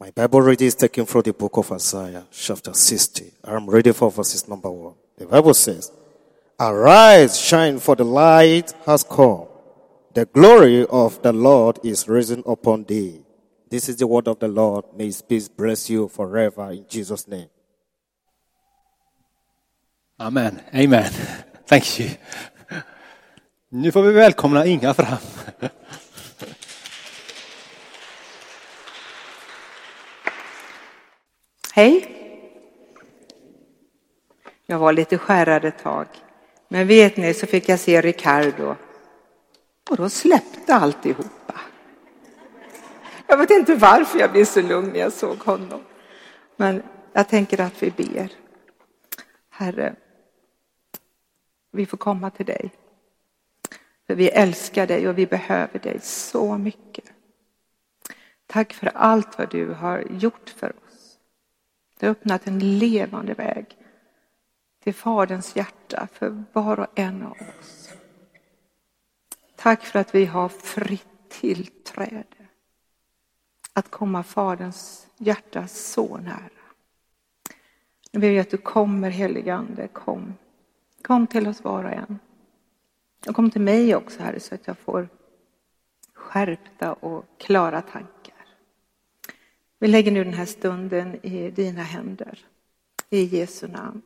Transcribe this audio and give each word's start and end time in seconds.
My 0.00 0.10
Bible 0.10 0.40
reading 0.40 0.66
is 0.66 0.74
taken 0.74 1.04
from 1.04 1.20
the 1.20 1.34
book 1.34 1.58
of 1.58 1.70
Isaiah, 1.72 2.24
chapter 2.30 2.72
60. 2.72 3.34
I'm 3.44 3.68
ready 3.68 3.92
for 3.92 4.10
verses 4.10 4.48
number 4.48 4.70
one. 4.70 4.94
The 5.18 5.26
Bible 5.26 5.52
says, 5.52 5.92
Arise, 6.58 7.38
shine, 7.38 7.78
for 7.78 7.94
the 7.96 8.04
light 8.04 8.72
has 8.86 9.02
come. 9.02 9.46
The 10.14 10.24
glory 10.24 10.86
of 10.86 11.20
the 11.20 11.34
Lord 11.34 11.80
is 11.84 12.08
risen 12.08 12.42
upon 12.46 12.84
thee. 12.84 13.20
This 13.68 13.90
is 13.90 13.96
the 13.96 14.06
word 14.06 14.26
of 14.26 14.38
the 14.38 14.48
Lord. 14.48 14.86
May 14.96 15.04
his 15.04 15.20
peace 15.20 15.48
bless 15.48 15.90
you 15.90 16.08
forever 16.08 16.70
in 16.70 16.86
Jesus' 16.88 17.28
name. 17.28 17.50
Amen. 20.18 20.62
Amen. 20.74 21.12
Thank 21.66 22.00
you. 22.00 22.10
Nu 23.68 23.92
får 23.92 24.02
vi 24.02 24.12
välkomna 24.12 24.66
Inga 24.66 24.94
fram. 24.94 25.18
Hej! 31.72 32.16
Jag 34.66 34.78
var 34.78 34.92
lite 34.92 35.18
skärrad 35.18 35.64
ett 35.64 35.78
tag. 35.78 36.06
Men 36.68 36.86
vet 36.86 37.16
ni, 37.16 37.34
så 37.34 37.46
fick 37.46 37.68
jag 37.68 37.80
se 37.80 38.00
Ricardo. 38.00 38.76
Och 39.90 39.96
då 39.96 40.08
släppte 40.08 40.74
alltihopa. 40.74 41.60
Jag 43.26 43.38
vet 43.38 43.50
inte 43.50 43.74
varför 43.74 44.18
jag 44.18 44.32
blev 44.32 44.44
så 44.44 44.62
lugn 44.62 44.88
när 44.88 45.00
jag 45.00 45.12
såg 45.12 45.38
honom. 45.38 45.80
Men 46.56 46.82
jag 47.12 47.28
tänker 47.28 47.60
att 47.60 47.82
vi 47.82 47.90
ber. 47.90 48.32
Herre, 49.50 49.94
vi 51.70 51.86
får 51.86 51.98
komma 51.98 52.30
till 52.30 52.46
dig. 52.46 52.70
För 54.06 54.14
vi 54.14 54.28
älskar 54.28 54.86
dig 54.86 55.08
och 55.08 55.18
vi 55.18 55.26
behöver 55.26 55.78
dig 55.78 56.00
så 56.02 56.58
mycket. 56.58 57.04
Tack 58.46 58.72
för 58.72 58.86
allt 58.94 59.38
vad 59.38 59.50
du 59.50 59.72
har 59.72 60.04
gjort 60.10 60.50
för 60.56 60.72
det 62.00 62.06
har 62.06 62.10
öppnat 62.10 62.46
en 62.46 62.78
levande 62.78 63.34
väg 63.34 63.76
till 64.82 64.94
Faderns 64.94 65.56
hjärta 65.56 66.08
för 66.12 66.44
var 66.52 66.80
och 66.80 66.98
en 66.98 67.22
av 67.22 67.36
oss. 67.58 67.92
Tack 69.56 69.84
för 69.84 69.98
att 69.98 70.14
vi 70.14 70.26
har 70.26 70.48
fritt 70.48 71.06
tillträde 71.28 72.24
att 73.72 73.90
komma 73.90 74.22
Faderns 74.22 75.08
hjärta 75.16 75.66
så 75.66 76.16
nära. 76.16 76.50
Nu 78.12 78.20
ber 78.20 78.28
vi 78.28 78.38
att 78.38 78.50
du 78.50 78.56
kommer 78.56 79.10
heligande, 79.10 79.88
kom. 79.88 80.34
Kom 81.02 81.26
till 81.26 81.48
oss 81.48 81.64
var 81.64 81.84
och 81.84 81.90
en. 81.90 82.18
Och 83.28 83.34
kom 83.34 83.50
till 83.50 83.60
mig 83.60 83.94
också 83.94 84.22
Herre 84.22 84.40
så 84.40 84.54
att 84.54 84.66
jag 84.66 84.78
får 84.78 85.08
skärpta 86.14 86.92
och 86.92 87.24
klara 87.38 87.82
tankar. 87.82 88.19
Vi 89.82 89.88
lägger 89.88 90.10
nu 90.10 90.24
den 90.24 90.34
här 90.34 90.46
stunden 90.46 91.26
i 91.26 91.50
dina 91.50 91.82
händer. 91.82 92.38
I 93.10 93.24
Jesu 93.24 93.68
namn. 93.68 94.02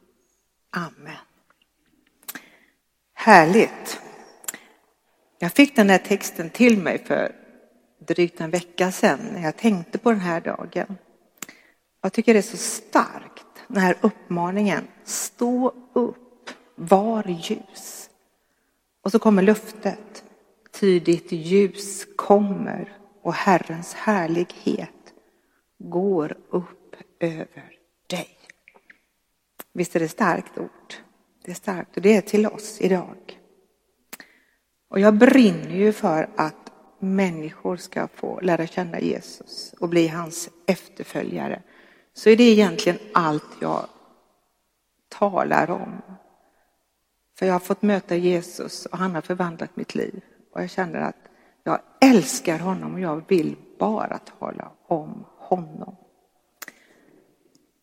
Amen. 0.70 1.17
Härligt. 3.14 4.00
Jag 5.39 5.52
fick 5.52 5.77
den 5.77 5.91
här 5.91 5.98
texten 5.98 6.50
till 6.50 6.78
mig 6.78 7.05
för 7.05 7.33
drygt 7.98 8.41
en 8.41 8.50
vecka 8.50 8.92
sedan 8.92 9.19
när 9.33 9.42
jag 9.42 9.56
tänkte 9.56 9.98
på 9.98 10.11
den 10.11 10.20
här 10.20 10.41
dagen. 10.41 10.97
Jag 12.02 12.12
tycker 12.12 12.34
det 12.34 12.41
är 12.41 12.42
så 12.42 12.56
starkt, 12.56 13.47
den 13.69 13.83
här 13.83 13.97
uppmaningen. 14.00 14.89
Stå 15.05 15.75
upp, 15.92 16.50
var 16.75 17.25
ljus. 17.28 18.11
Och 19.02 19.11
så 19.11 19.19
kommer 19.19 19.42
löftet. 19.42 20.25
Ty 20.72 21.00
ditt 21.00 21.33
ljus 21.33 22.06
kommer 22.17 22.98
och 23.22 23.34
Herrens 23.34 23.95
härlighet 23.95 24.91
går 25.91 26.37
upp 26.51 26.97
över 27.21 27.79
dig. 28.07 28.39
Visst 29.73 29.97
är 29.97 30.01
det 30.01 30.09
starkt 30.09 30.59
ord? 30.59 30.95
Det 31.45 31.51
är 31.51 31.55
starkt 31.55 31.97
och 31.97 32.03
det 32.03 32.17
är 32.17 32.21
till 32.21 32.47
oss 32.47 32.81
idag. 32.81 33.41
Och 34.89 35.01
jag 35.01 35.14
brinner 35.14 35.77
ju 35.77 35.92
för 35.92 36.31
att 36.36 36.73
människor 36.98 37.77
ska 37.77 38.08
få 38.08 38.41
lära 38.41 38.67
känna 38.67 39.01
Jesus 39.01 39.75
och 39.81 39.89
bli 39.89 40.08
hans 40.08 40.51
efterföljare. 40.67 41.63
Så 42.13 42.31
är 42.31 42.37
det 42.37 42.45
egentligen 42.45 42.98
allt 43.14 43.57
jag 43.61 43.87
talar 45.08 45.70
om. 45.70 46.03
För 47.39 47.47
jag 47.47 47.53
har 47.55 47.61
fått 47.61 47.83
möta 47.83 48.17
Jesus 48.17 48.87
och 48.87 48.98
han 48.98 49.14
har 49.14 49.23
förvandlat 49.23 49.77
mitt 49.77 49.95
liv. 49.95 50.20
Och 50.53 50.63
jag 50.63 50.70
känner 50.70 51.01
att 51.01 51.17
jag 51.63 51.81
älskar 52.01 52.58
honom 52.58 52.95
och 52.95 53.01
jag 53.01 53.29
vill 53.29 53.57
bara 53.79 54.19
tala 54.19 54.70
om 54.87 55.25
honom. 55.57 55.97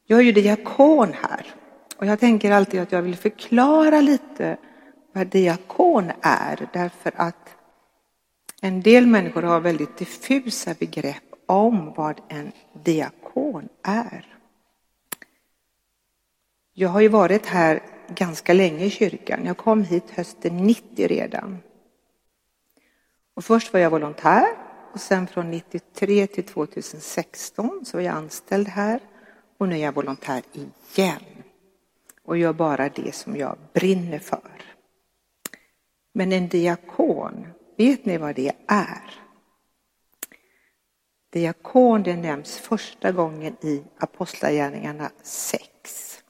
Jag 0.06 0.20
är 0.20 0.24
ju 0.24 0.32
diakon 0.32 1.14
här 1.14 1.54
och 1.98 2.06
jag 2.06 2.20
tänker 2.20 2.52
alltid 2.52 2.82
att 2.82 2.92
jag 2.92 3.02
vill 3.02 3.16
förklara 3.16 4.02
lite 4.02 4.58
vad 5.14 5.28
diakon 5.28 6.12
är 6.22 6.70
därför 6.74 7.14
att 7.16 7.56
en 8.62 8.82
del 8.82 9.08
människor 9.08 9.42
har 9.42 9.60
väldigt 9.60 9.98
diffusa 9.98 10.74
begrepp 10.80 11.24
om 11.46 11.94
vad 11.98 12.22
en 12.28 12.52
diakon 12.84 13.70
är. 13.84 14.26
Jag 16.74 16.90
har 16.90 17.02
ju 17.02 17.08
varit 17.08 17.46
här 17.46 17.84
ganska 18.08 18.54
länge 18.54 18.86
i 18.86 18.90
kyrkan. 18.90 19.46
Jag 19.46 19.58
kom 19.58 19.84
hit 19.84 20.10
hösten 20.10 20.58
90 20.58 21.08
redan. 21.08 21.60
Och 23.34 23.46
först 23.46 23.74
var 23.74 23.80
jag 23.80 23.90
volontär 23.90 24.46
och 24.94 25.02
sen 25.02 25.28
från 25.28 25.52
93 25.52 26.28
till 26.28 26.44
2016 26.44 27.86
så 27.86 27.98
var 27.98 28.04
jag 28.04 28.16
anställd 28.16 28.68
här 28.68 29.00
och 29.58 29.68
nu 29.68 29.76
är 29.76 29.80
jag 29.80 29.96
volontär 29.96 30.44
igen 30.54 31.22
och 32.24 32.38
gör 32.38 32.54
bara 32.54 32.90
det 32.90 33.16
som 33.16 33.36
jag 33.36 33.58
brinner 33.74 34.20
för. 34.20 34.62
Men 36.14 36.32
en 36.32 36.48
diakon, 36.48 37.48
vet 37.78 38.06
ni 38.06 38.18
vad 38.18 38.36
det 38.36 38.52
är? 38.68 39.14
Diakon 41.30 42.04
det 42.04 42.16
nämns 42.16 42.58
första 42.58 43.12
gången 43.12 43.56
i 43.62 43.84
Apostlagärningarna 43.98 45.12
6. 45.24 46.24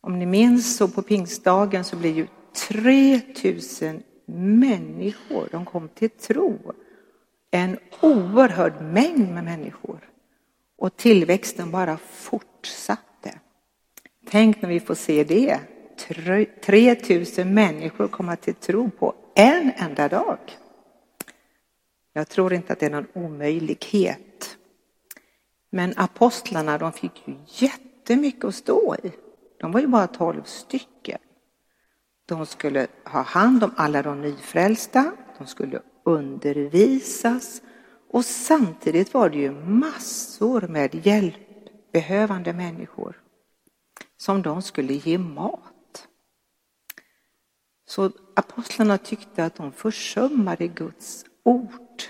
Om 0.00 0.18
ni 0.18 0.26
minns 0.26 0.76
så 0.76 0.88
på 0.88 1.02
pingstdagen 1.02 1.84
så 1.84 1.96
blev 1.96 2.16
ju 2.16 2.26
3000 2.68 4.02
människor, 4.26 5.48
de 5.52 5.64
kom 5.64 5.88
till 5.88 6.10
tro. 6.10 6.72
En 7.50 7.78
oerhörd 8.00 8.82
mängd 8.82 9.34
med 9.34 9.44
människor. 9.44 10.10
Och 10.78 10.96
tillväxten 10.96 11.70
bara 11.70 11.96
fortsatte. 11.96 13.38
Tänk 14.26 14.62
när 14.62 14.68
vi 14.68 14.80
får 14.80 14.94
se 14.94 15.24
det. 15.24 15.60
3000 16.64 17.54
människor 17.54 18.08
komma 18.08 18.36
till 18.36 18.54
tro 18.54 18.90
på 18.90 19.14
en 19.34 19.72
enda 19.76 20.08
dag. 20.08 20.38
Jag 22.12 22.28
tror 22.28 22.52
inte 22.52 22.72
att 22.72 22.80
det 22.80 22.86
är 22.86 22.90
någon 22.90 23.06
omöjlighet. 23.12 24.56
Men 25.70 25.94
apostlarna 25.96 26.78
de 26.78 26.92
fick 26.92 27.28
ju 27.28 27.34
jättemycket 27.46 28.44
att 28.44 28.54
stå 28.54 28.96
i. 29.02 29.12
De 29.60 29.72
var 29.72 29.80
ju 29.80 29.86
bara 29.86 30.06
tolv 30.06 30.42
stycken. 30.44 31.18
De 32.26 32.46
skulle 32.46 32.86
ha 33.04 33.22
hand 33.22 33.64
om 33.64 33.74
alla 33.76 34.02
de 34.02 34.20
nyfrälsta, 34.20 35.12
de 35.38 35.46
skulle 35.46 35.82
undervisas 36.04 37.62
och 38.10 38.24
samtidigt 38.24 39.14
var 39.14 39.30
det 39.30 39.38
ju 39.38 39.50
massor 39.52 40.60
med 40.60 41.06
hjälpbehövande 41.06 42.52
människor 42.52 43.20
som 44.16 44.42
de 44.42 44.62
skulle 44.62 44.92
ge 44.92 45.18
mat. 45.18 46.08
Så 47.86 48.10
apostlarna 48.36 48.98
tyckte 48.98 49.44
att 49.44 49.54
de 49.54 49.72
försummade 49.72 50.68
Guds 50.68 51.24
ord. 51.44 52.02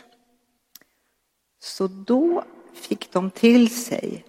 Så 1.59 1.87
då 1.87 2.45
fick 2.75 3.13
de 3.13 3.31
till 3.31 3.75
sig 3.75 4.25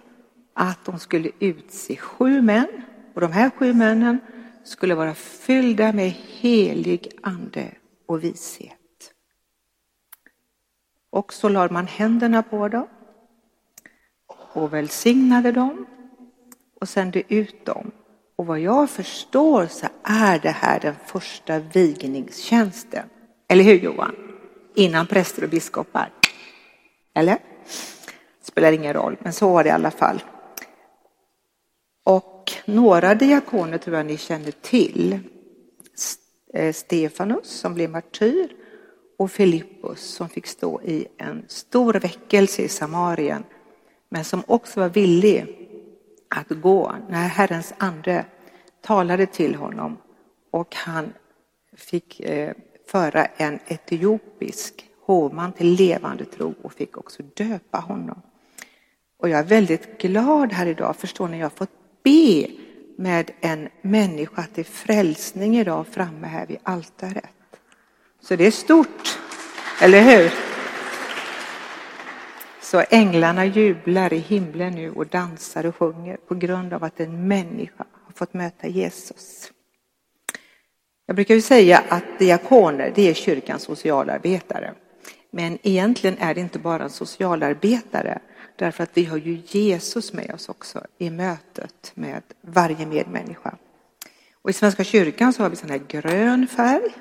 att 0.54 0.84
de 0.84 0.98
skulle 0.98 1.30
utse 1.38 1.96
sju 1.96 2.42
män 2.42 2.82
och 3.14 3.20
de 3.20 3.32
här 3.32 3.50
sju 3.50 3.74
männen 3.74 4.18
skulle 4.64 4.94
vara 4.94 5.14
fyllda 5.14 5.92
med 5.92 6.10
helig 6.10 7.08
ande 7.22 7.74
och 8.06 8.24
vishet. 8.24 8.81
Och 11.12 11.32
så 11.32 11.48
lade 11.48 11.74
man 11.74 11.86
händerna 11.86 12.42
på 12.42 12.68
dem 12.68 12.86
och 14.52 14.72
välsignade 14.72 15.52
dem 15.52 15.86
och 16.80 16.88
sände 16.88 17.34
ut 17.34 17.66
dem. 17.66 17.90
Och 18.36 18.46
vad 18.46 18.60
jag 18.60 18.90
förstår 18.90 19.66
så 19.66 19.86
är 20.02 20.38
det 20.38 20.50
här 20.50 20.80
den 20.80 20.94
första 21.06 21.58
vigningstjänsten. 21.58 23.08
Eller 23.48 23.64
hur 23.64 23.78
Johan? 23.78 24.14
Innan 24.74 25.06
präster 25.06 25.44
och 25.44 25.50
biskopar. 25.50 26.12
Eller? 27.14 27.38
Spelar 28.42 28.72
ingen 28.72 28.92
roll, 28.92 29.16
men 29.20 29.32
så 29.32 29.52
var 29.52 29.64
det 29.64 29.68
i 29.68 29.72
alla 29.72 29.90
fall. 29.90 30.22
Och 32.04 32.52
några 32.64 33.14
diakoner 33.14 33.78
tror 33.78 33.96
jag 33.96 34.06
ni 34.06 34.16
känner 34.16 34.50
till. 34.50 35.18
Eh, 36.54 36.72
Stefanus 36.72 37.48
som 37.48 37.74
blev 37.74 37.90
martyr 37.90 38.61
och 39.22 39.30
Filippus 39.30 40.00
som 40.00 40.28
fick 40.28 40.46
stå 40.46 40.82
i 40.82 41.06
en 41.16 41.44
stor 41.48 41.94
väckelse 41.94 42.62
i 42.62 42.68
Samarien 42.68 43.44
men 44.08 44.24
som 44.24 44.42
också 44.46 44.80
var 44.80 44.88
villig 44.88 45.68
att 46.28 46.48
gå 46.48 46.94
när 47.08 47.28
Herrens 47.28 47.74
ande 47.78 48.24
talade 48.80 49.26
till 49.26 49.54
honom 49.54 49.96
och 50.50 50.74
han 50.74 51.12
fick 51.76 52.20
eh, 52.20 52.52
föra 52.86 53.24
en 53.24 53.58
etiopisk 53.66 54.90
hovman 55.00 55.52
till 55.52 55.74
levande 55.74 56.24
tro 56.24 56.54
och 56.62 56.72
fick 56.72 56.96
också 56.96 57.22
döpa 57.34 57.78
honom. 57.78 58.22
Och 59.18 59.28
jag 59.28 59.38
är 59.40 59.44
väldigt 59.44 60.00
glad 60.00 60.52
här 60.52 60.66
idag, 60.66 60.96
förstår 60.96 61.28
ni, 61.28 61.38
jag 61.38 61.44
har 61.44 61.50
fått 61.50 62.02
be 62.02 62.46
med 62.96 63.30
en 63.40 63.68
människa 63.82 64.42
till 64.54 64.64
frälsning 64.64 65.58
idag 65.58 65.86
framme 65.86 66.26
här 66.26 66.46
vid 66.46 66.58
altaret. 66.62 67.41
Så 68.22 68.36
det 68.36 68.46
är 68.46 68.50
stort, 68.50 69.18
eller 69.80 70.02
hur? 70.02 70.32
Så 72.60 72.84
änglarna 72.90 73.46
jublar 73.46 74.12
i 74.12 74.18
himlen 74.18 74.74
nu 74.74 74.90
och 74.90 75.06
dansar 75.06 75.66
och 75.66 75.76
sjunger 75.76 76.16
på 76.16 76.34
grund 76.34 76.72
av 76.72 76.84
att 76.84 77.00
en 77.00 77.28
människa 77.28 77.84
har 78.04 78.12
fått 78.14 78.34
möta 78.34 78.68
Jesus. 78.68 79.52
Jag 81.06 81.16
brukar 81.16 81.34
ju 81.34 81.40
säga 81.40 81.82
att 81.88 82.18
diakoner, 82.18 82.92
det 82.94 83.10
är 83.10 83.14
kyrkans 83.14 83.62
socialarbetare. 83.62 84.74
Men 85.30 85.58
egentligen 85.62 86.18
är 86.18 86.34
det 86.34 86.40
inte 86.40 86.58
bara 86.58 86.82
en 86.82 86.90
socialarbetare, 86.90 88.18
därför 88.56 88.82
att 88.82 88.90
vi 88.94 89.04
har 89.04 89.16
ju 89.16 89.42
Jesus 89.46 90.12
med 90.12 90.30
oss 90.34 90.48
också 90.48 90.84
i 90.98 91.10
mötet 91.10 91.92
med 91.94 92.22
varje 92.40 92.86
medmänniska. 92.86 93.56
Och 94.42 94.50
I 94.50 94.52
Svenska 94.52 94.84
kyrkan 94.84 95.32
så 95.32 95.42
har 95.42 95.50
vi 95.50 95.56
sån 95.56 95.70
här 95.70 95.82
grön 95.88 96.46
färg 96.46 96.92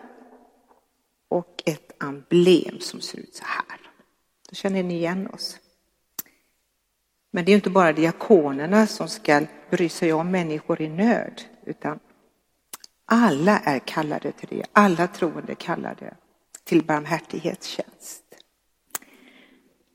och 1.32 1.64
ett 1.66 2.04
emblem 2.04 2.80
som 2.80 3.02
ser 3.02 3.18
ut 3.18 3.36
så 3.36 3.44
här. 3.46 3.80
Då 4.50 4.56
känner 4.56 4.84
ni 4.84 4.96
igen 4.96 5.28
oss. 5.28 5.58
Men 7.32 7.46
det 7.46 7.52
är 7.52 7.56
inte 7.56 7.70
bara 7.70 7.94
diakonerna 7.94 8.88
som 8.88 9.08
ska 9.08 9.42
bry 9.70 9.90
sig 9.90 10.14
om 10.14 10.32
människor 10.32 10.82
i 10.82 10.90
nöd, 10.90 11.42
utan 11.66 12.00
alla 13.06 13.60
är 13.60 13.80
kallade 13.80 14.32
till 14.32 14.48
det. 14.50 14.66
Alla 14.74 15.08
troende 15.08 15.52
är 15.52 15.56
kallade 15.56 16.14
till 16.64 16.84
barmhärtighetstjänst. 16.86 18.24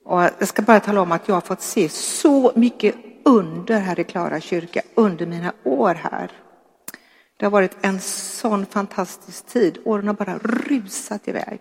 Och 0.04 0.22
jag 0.22 0.48
ska 0.48 0.62
bara 0.62 0.80
tala 0.80 1.00
om 1.00 1.12
att 1.12 1.28
jag 1.28 1.34
har 1.34 1.40
fått 1.40 1.62
se 1.62 1.88
så 1.88 2.52
mycket 2.54 2.94
under 3.24 3.80
här 3.80 4.00
i 4.00 4.04
Klara 4.04 4.40
kyrka 4.40 4.82
under 4.94 5.26
mina 5.26 5.52
år 5.64 5.94
här. 5.94 6.45
Det 7.36 7.46
har 7.46 7.50
varit 7.50 7.76
en 7.80 8.00
sån 8.00 8.66
fantastisk 8.66 9.46
tid. 9.46 9.78
Åren 9.84 10.06
har 10.06 10.14
bara 10.14 10.38
rusat 10.38 11.28
iväg. 11.28 11.60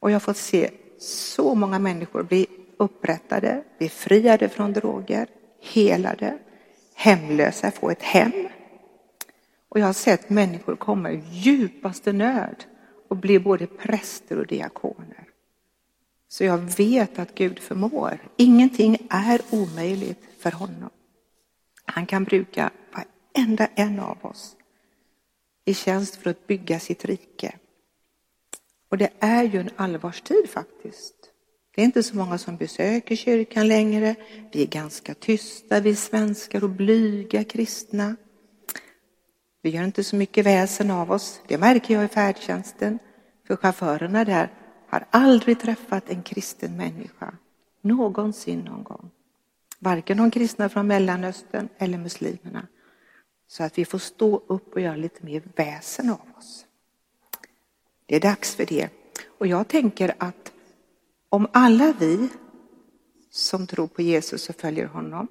Och 0.00 0.10
jag 0.10 0.14
har 0.14 0.20
fått 0.20 0.36
se 0.36 0.70
så 0.98 1.54
många 1.54 1.78
människor 1.78 2.22
bli 2.22 2.46
upprättade, 2.76 3.64
befriade 3.78 4.48
från 4.48 4.72
droger, 4.72 5.28
helade, 5.62 6.38
hemlösa 6.94 7.70
få 7.70 7.90
ett 7.90 8.02
hem. 8.02 8.32
Och 9.68 9.80
jag 9.80 9.86
har 9.86 9.92
sett 9.92 10.30
människor 10.30 10.76
komma 10.76 11.10
i 11.10 11.22
djupaste 11.30 12.12
nöd 12.12 12.64
och 13.08 13.16
bli 13.16 13.38
både 13.38 13.66
präster 13.66 14.38
och 14.38 14.46
diakoner. 14.46 15.24
Så 16.28 16.44
jag 16.44 16.58
vet 16.58 17.18
att 17.18 17.34
Gud 17.34 17.58
förmår. 17.58 18.18
Ingenting 18.36 19.06
är 19.10 19.40
omöjligt 19.50 20.24
för 20.38 20.50
honom. 20.50 20.90
Han 21.84 22.06
kan 22.06 22.24
bruka 22.24 22.70
varenda 22.92 23.66
en 23.74 24.00
av 24.00 24.18
oss 24.22 24.57
i 25.68 25.74
tjänst 25.74 26.16
för 26.16 26.30
att 26.30 26.46
bygga 26.46 26.80
sitt 26.80 27.04
rike. 27.04 27.54
Och 28.90 28.98
det 28.98 29.10
är 29.18 29.42
ju 29.42 29.60
en 29.60 29.70
allvarstid 29.76 30.50
faktiskt. 30.50 31.14
Det 31.74 31.82
är 31.82 31.84
inte 31.84 32.02
så 32.02 32.16
många 32.16 32.38
som 32.38 32.56
besöker 32.56 33.16
kyrkan 33.16 33.68
längre. 33.68 34.14
Vi 34.52 34.62
är 34.62 34.66
ganska 34.66 35.14
tysta, 35.14 35.80
vi 35.80 35.96
svenskar 35.96 36.64
och 36.64 36.70
blyga 36.70 37.44
kristna. 37.44 38.16
Vi 39.62 39.70
gör 39.70 39.84
inte 39.84 40.04
så 40.04 40.16
mycket 40.16 40.46
väsen 40.46 40.90
av 40.90 41.10
oss. 41.10 41.40
Det 41.48 41.58
märker 41.58 41.94
jag 41.94 42.04
i 42.04 42.08
färdtjänsten. 42.08 42.98
För 43.46 43.56
chaufförerna 43.56 44.24
där 44.24 44.52
har 44.88 45.06
aldrig 45.10 45.60
träffat 45.60 46.10
en 46.10 46.22
kristen 46.22 46.76
människa. 46.76 47.34
Någonsin 47.82 48.60
någon 48.60 48.84
gång. 48.84 49.10
Varken 49.78 50.16
de 50.16 50.30
kristna 50.30 50.68
från 50.68 50.86
Mellanöstern 50.86 51.68
eller 51.78 51.98
muslimerna. 51.98 52.66
Så 53.48 53.64
att 53.64 53.78
vi 53.78 53.84
får 53.84 53.98
stå 53.98 54.42
upp 54.46 54.74
och 54.74 54.80
göra 54.80 54.96
lite 54.96 55.26
mer 55.26 55.42
väsen 55.56 56.10
av 56.10 56.20
oss. 56.38 56.66
Det 58.06 58.16
är 58.16 58.20
dags 58.20 58.54
för 58.54 58.66
det. 58.66 58.88
Och 59.38 59.46
jag 59.46 59.68
tänker 59.68 60.14
att 60.18 60.52
om 61.28 61.48
alla 61.52 61.94
vi 61.98 62.28
som 63.30 63.66
tror 63.66 63.86
på 63.86 64.02
Jesus 64.02 64.48
och 64.48 64.56
följer 64.56 64.86
honom 64.86 65.28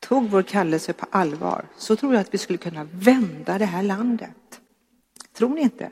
tog 0.00 0.30
vår 0.30 0.42
kallelse 0.42 0.92
på 0.92 1.06
allvar 1.10 1.66
så 1.76 1.96
tror 1.96 2.14
jag 2.14 2.20
att 2.20 2.34
vi 2.34 2.38
skulle 2.38 2.58
kunna 2.58 2.84
vända 2.84 3.58
det 3.58 3.64
här 3.64 3.82
landet. 3.82 4.60
Tror 5.32 5.48
ni 5.48 5.60
inte? 5.60 5.90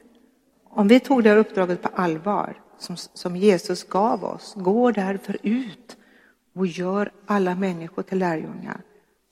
Om 0.64 0.88
vi 0.88 1.00
tog 1.00 1.22
det 1.22 1.30
här 1.30 1.36
uppdraget 1.36 1.82
på 1.82 1.88
allvar 1.88 2.62
som, 2.78 2.96
som 2.96 3.36
Jesus 3.36 3.84
gav 3.84 4.24
oss, 4.24 4.54
går 4.56 4.92
därför 4.92 5.38
ut 5.42 5.96
och 6.54 6.66
gör 6.66 7.12
alla 7.26 7.54
människor 7.54 8.02
till 8.02 8.18
lärjungar 8.18 8.80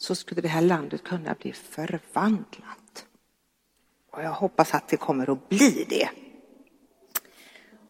så 0.05 0.15
skulle 0.15 0.41
det 0.41 0.49
här 0.49 0.61
landet 0.61 1.05
kunna 1.05 1.35
bli 1.35 1.53
förvandlat. 1.53 3.07
Och 4.13 4.23
jag 4.23 4.31
hoppas 4.31 4.75
att 4.75 4.89
det 4.89 4.97
kommer 4.97 5.31
att 5.33 5.49
bli 5.49 5.87
det. 5.89 6.09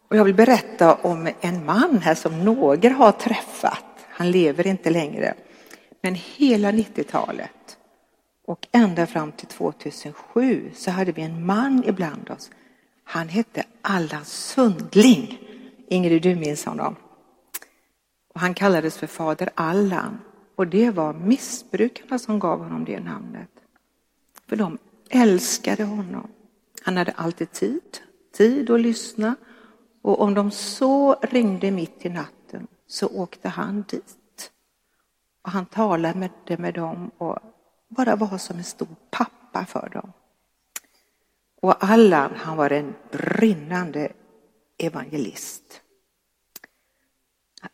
Och 0.09 0.17
jag 0.17 0.25
vill 0.25 0.35
berätta 0.35 0.95
om 0.95 1.29
en 1.41 1.65
man 1.65 1.99
här 1.99 2.15
som 2.15 2.45
några 2.45 2.91
har 2.91 3.13
träffat. 3.13 3.85
Han 4.09 4.31
lever 4.31 4.67
inte 4.67 4.91
längre. 4.91 5.35
Men 6.01 6.15
hela 6.15 6.73
90-talet 6.73 7.79
och 8.47 8.69
ända 8.73 9.07
fram 9.07 9.33
till 9.33 9.49
2007 9.49 10.71
så 10.75 10.91
hade 10.91 11.13
vi 11.13 11.23
en 11.23 11.47
man 11.47 11.85
ibland 11.87 12.31
oss. 12.31 12.51
Han 13.05 13.29
hette 13.29 13.65
Allan 13.83 14.25
Sundling. 14.25 15.39
Ingrid, 15.89 16.23
du 16.23 16.35
minns 16.35 16.65
honom. 16.65 16.97
Och 18.35 18.41
han 18.41 18.55
kallades 18.55 18.99
för 18.99 19.07
Fader 19.07 19.51
Allan. 19.55 20.19
Och 20.55 20.67
det 20.67 20.91
var 20.91 21.13
missbrukarna 21.13 22.19
som 22.19 22.39
gav 22.39 22.59
honom 22.59 22.85
det 22.85 23.01
namnet. 23.01 23.51
För 24.47 24.57
de 24.57 24.79
älskade 25.11 25.85
honom. 25.85 26.29
Han 26.83 26.97
hade 26.97 27.13
alltid 27.13 27.53
tid, 27.53 27.99
tid 28.33 28.71
att 28.71 28.81
lyssna. 28.81 29.37
Och 30.03 30.21
om 30.21 30.35
de 30.35 30.51
så 30.51 31.15
ringde 31.23 31.71
mitt 31.71 32.07
i 32.07 32.09
natten 32.09 32.67
så 32.87 33.07
åkte 33.09 33.49
han 33.49 33.85
dit. 33.89 34.51
Och 35.43 35.51
han 35.51 35.67
talade 35.67 36.19
med, 36.19 36.61
med 36.61 36.75
dem 36.75 37.11
och 37.19 37.39
bara 37.89 38.17
var 38.17 38.39
som 38.39 38.57
en 38.57 38.65
stor 38.65 38.97
pappa 39.11 39.67
för 39.67 39.89
dem. 39.93 40.13
Och 41.61 41.85
Allan, 41.85 42.31
han 42.37 42.57
var 42.57 42.71
en 42.71 42.95
brinnande 43.11 44.13
evangelist. 44.79 45.81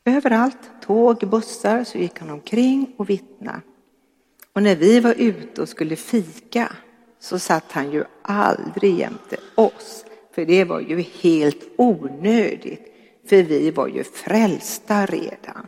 Överallt, 0.05 0.71
tåg, 0.83 1.29
bussar, 1.29 1.85
så 1.85 1.99
gick 1.99 2.19
han 2.19 2.31
omkring 2.31 2.95
och 2.97 3.11
vittnade. 3.11 3.61
Och 4.53 4.63
när 4.63 4.77
vi 4.77 5.01
var 5.01 5.15
ute 5.19 5.63
och 5.63 5.69
skulle 5.69 5.97
fika 5.97 6.73
så 7.21 7.39
satt 7.39 7.73
han 7.73 7.93
ju 7.93 8.05
aldrig 8.23 8.99
jämte 8.99 9.37
oss. 9.55 10.05
För 10.35 10.45
det 10.45 10.65
var 10.65 10.81
ju 10.81 11.01
helt 11.01 11.63
onödigt, 11.77 12.95
för 13.29 13.43
vi 13.43 13.71
var 13.71 13.89
ju 13.89 14.05
frälsta 14.05 15.07
redan. 15.07 15.67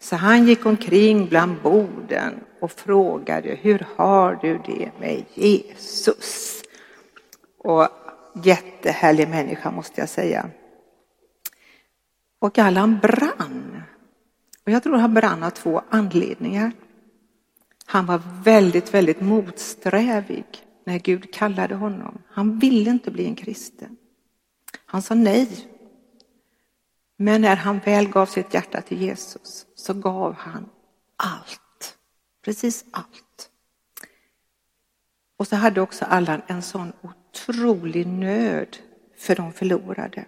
Så 0.00 0.16
han 0.16 0.46
gick 0.46 0.66
omkring 0.66 1.28
bland 1.28 1.62
borden 1.62 2.34
och 2.60 2.72
frågade 2.72 3.58
hur 3.62 3.86
har 3.96 4.38
du 4.42 4.58
det 4.66 4.90
med 5.00 5.24
Jesus? 5.34 6.62
Och 7.58 7.88
jättehärlig 8.44 9.28
människa 9.28 9.70
måste 9.70 10.00
jag 10.00 10.08
säga. 10.08 10.50
Och 12.42 12.58
Allan 12.58 12.98
brann. 12.98 13.82
Och 14.64 14.72
jag 14.72 14.82
tror 14.82 14.96
han 14.96 15.14
brann 15.14 15.42
av 15.42 15.50
två 15.50 15.82
anledningar. 15.90 16.72
Han 17.84 18.06
var 18.06 18.22
väldigt, 18.44 18.94
väldigt 18.94 19.20
motsträvig 19.20 20.44
när 20.84 20.98
Gud 20.98 21.32
kallade 21.34 21.74
honom. 21.74 22.22
Han 22.28 22.58
ville 22.58 22.90
inte 22.90 23.10
bli 23.10 23.26
en 23.26 23.34
kristen. 23.34 23.96
Han 24.86 25.02
sa 25.02 25.14
nej 25.14 25.68
men 27.16 27.40
när 27.40 27.56
han 27.56 27.78
väl 27.78 28.08
gav 28.08 28.26
sitt 28.26 28.54
hjärta 28.54 28.80
till 28.80 29.02
Jesus 29.02 29.66
så 29.74 29.94
gav 29.94 30.34
han 30.34 30.68
allt. 31.16 31.96
Precis 32.44 32.84
allt. 32.90 33.50
Och 35.36 35.46
så 35.46 35.56
hade 35.56 35.80
också 35.80 36.04
Allan 36.04 36.42
en 36.46 36.62
sån 36.62 36.92
otrolig 37.02 38.06
nöd 38.06 38.76
för 39.16 39.36
de 39.36 39.52
förlorade. 39.52 40.24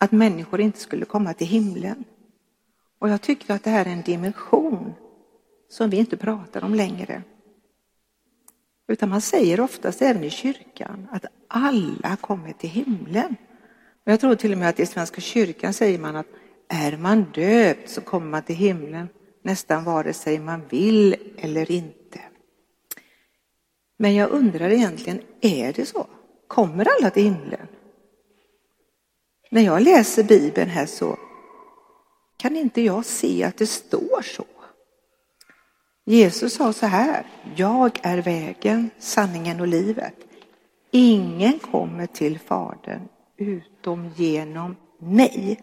Att 0.00 0.12
människor 0.12 0.60
inte 0.60 0.78
skulle 0.78 1.04
komma 1.04 1.34
till 1.34 1.46
himlen. 1.46 2.04
Och 2.98 3.08
jag 3.08 3.22
tycker 3.22 3.54
att 3.54 3.64
det 3.64 3.70
här 3.70 3.84
är 3.84 3.90
en 3.90 4.02
dimension 4.02 4.94
som 5.68 5.90
vi 5.90 5.96
inte 5.96 6.16
pratar 6.16 6.64
om 6.64 6.74
längre. 6.74 7.22
Utan 8.88 9.08
man 9.08 9.20
säger 9.20 9.60
oftast 9.60 10.02
även 10.02 10.24
i 10.24 10.30
kyrkan 10.30 11.08
att 11.12 11.24
alla 11.48 12.16
kommer 12.16 12.52
till 12.52 12.70
himlen. 12.70 13.36
Och 14.06 14.12
jag 14.12 14.20
tror 14.20 14.34
till 14.34 14.52
och 14.52 14.58
med 14.58 14.68
att 14.68 14.80
i 14.80 14.86
Svenska 14.86 15.20
kyrkan 15.20 15.72
säger 15.72 15.98
man 15.98 16.16
att 16.16 16.26
är 16.68 16.96
man 16.96 17.24
döpt 17.34 17.90
så 17.90 18.00
kommer 18.00 18.26
man 18.26 18.42
till 18.42 18.56
himlen. 18.56 19.08
nästan 19.42 19.84
vare 19.84 20.12
sig 20.12 20.38
man 20.38 20.62
vill 20.68 21.16
eller 21.36 21.70
inte. 21.70 22.20
Men 23.96 24.14
jag 24.14 24.30
undrar 24.30 24.70
egentligen, 24.70 25.20
är 25.40 25.72
det 25.72 25.86
så? 25.86 26.06
Kommer 26.46 26.88
alla 26.98 27.10
till 27.10 27.22
himlen? 27.22 27.66
När 29.52 29.62
jag 29.62 29.82
läser 29.82 30.24
Bibeln 30.24 30.70
här 30.70 30.86
så 30.86 31.18
kan 32.36 32.56
inte 32.56 32.82
jag 32.82 33.04
se 33.04 33.44
att 33.44 33.56
det 33.56 33.66
står 33.66 34.22
så. 34.22 34.44
Jesus 36.04 36.54
sa 36.54 36.72
så 36.72 36.86
här, 36.86 37.26
jag 37.56 37.98
är 38.02 38.22
vägen, 38.22 38.90
sanningen 38.98 39.60
och 39.60 39.66
livet. 39.66 40.14
Ingen 40.90 41.58
kommer 41.58 42.06
till 42.06 42.38
Fadern 42.38 43.08
utom 43.36 44.08
genom 44.16 44.76
mig. 44.98 45.60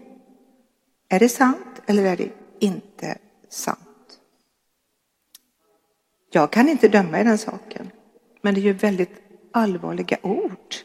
Är 1.09 1.19
det 1.19 1.29
sant 1.29 1.81
eller 1.85 2.03
är 2.03 2.17
det 2.17 2.29
inte 2.59 3.17
sant? 3.49 4.19
Jag 6.29 6.51
kan 6.51 6.69
inte 6.69 6.87
döma 6.87 7.19
i 7.19 7.23
den 7.23 7.37
saken, 7.37 7.91
men 8.41 8.53
det 8.53 8.59
är 8.59 8.63
ju 8.63 8.73
väldigt 8.73 9.21
allvarliga 9.51 10.17
ord. 10.21 10.75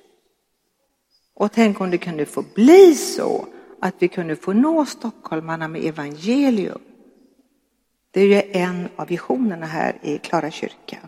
Och 1.34 1.52
tänk 1.52 1.80
om 1.80 1.90
det 1.90 1.98
kunde 1.98 2.26
få 2.26 2.44
bli 2.54 2.94
så 2.94 3.46
att 3.80 3.94
vi 3.98 4.08
kunde 4.08 4.36
få 4.36 4.52
nå 4.52 4.86
stockholmarna 4.86 5.68
med 5.68 5.84
evangelium. 5.84 6.80
Det 8.10 8.20
är 8.20 8.26
ju 8.26 8.42
en 8.52 8.88
av 8.96 9.08
visionerna 9.08 9.66
här 9.66 9.98
i 10.02 10.18
Klara 10.18 10.50
kyrka. 10.50 10.98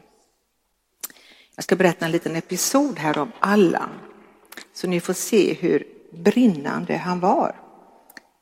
Jag 1.55 1.65
ska 1.65 1.77
berätta 1.77 2.05
en 2.05 2.13
liten 2.13 2.37
episod 2.37 2.99
här 2.99 3.19
om 3.19 3.33
Allan 3.41 3.91
så 4.73 4.87
ni 4.87 5.01
får 5.01 5.13
se 5.13 5.55
hur 5.55 5.87
brinnande 6.13 6.97
han 6.97 7.21
var. 7.21 7.57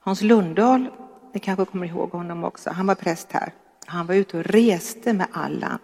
Hans 0.01 0.23
Lundahl, 0.23 0.87
ni 1.35 1.41
kanske 1.41 1.65
kommer 1.65 1.87
ihåg 1.87 2.11
honom 2.11 2.45
också, 2.45 2.71
han 2.71 2.87
var 2.87 2.95
präst 2.95 3.33
här. 3.33 3.53
Han 3.87 4.07
var 4.07 4.15
ute 4.15 4.39
och 4.39 4.45
reste 4.45 5.13
med 5.13 5.27
Allan. 5.33 5.79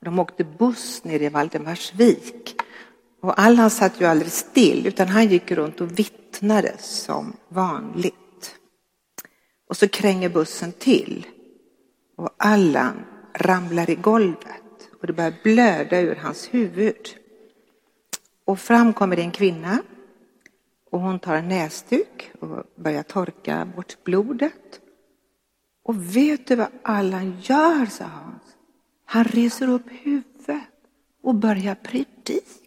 De 0.00 0.18
åkte 0.18 0.44
buss 0.44 1.04
ner 1.04 1.22
i 1.22 1.28
Valdemarsvik. 1.28 2.60
Och 3.20 3.40
Allan 3.40 3.70
satt 3.70 4.00
ju 4.00 4.04
aldrig 4.04 4.32
still 4.32 4.86
utan 4.86 5.08
han 5.08 5.28
gick 5.28 5.50
runt 5.50 5.80
och 5.80 5.98
vittnade 5.98 6.74
som 6.78 7.36
vanligt. 7.48 8.14
Och 9.68 9.76
så 9.76 9.88
kränger 9.88 10.28
bussen 10.28 10.72
till 10.72 11.26
och 12.16 12.30
Allan 12.36 13.04
ramlar 13.34 13.90
i 13.90 13.94
golvet 13.94 14.88
och 15.00 15.06
det 15.06 15.12
börjar 15.12 15.34
blöda 15.42 16.00
ur 16.00 16.14
hans 16.14 16.54
huvud. 16.54 17.16
Och 18.44 18.58
fram 18.58 18.92
kommer 18.92 19.18
en 19.18 19.30
kvinna 19.30 19.82
och 20.90 21.00
hon 21.00 21.18
tar 21.18 21.36
en 21.36 21.48
näsduk 21.48 22.30
och 22.40 22.64
börjar 22.76 23.02
torka 23.02 23.68
bort 23.76 24.04
blodet. 24.04 24.80
Och 25.84 26.16
vet 26.16 26.46
du 26.46 26.56
vad 26.56 26.68
Allan 26.82 27.40
gör, 27.40 27.86
sa 27.86 28.04
Hans? 28.04 28.42
Han 29.04 29.24
reser 29.24 29.68
upp 29.68 29.86
huvudet 29.88 30.62
och 31.22 31.34
börjar 31.34 31.74
predika. 31.74 32.59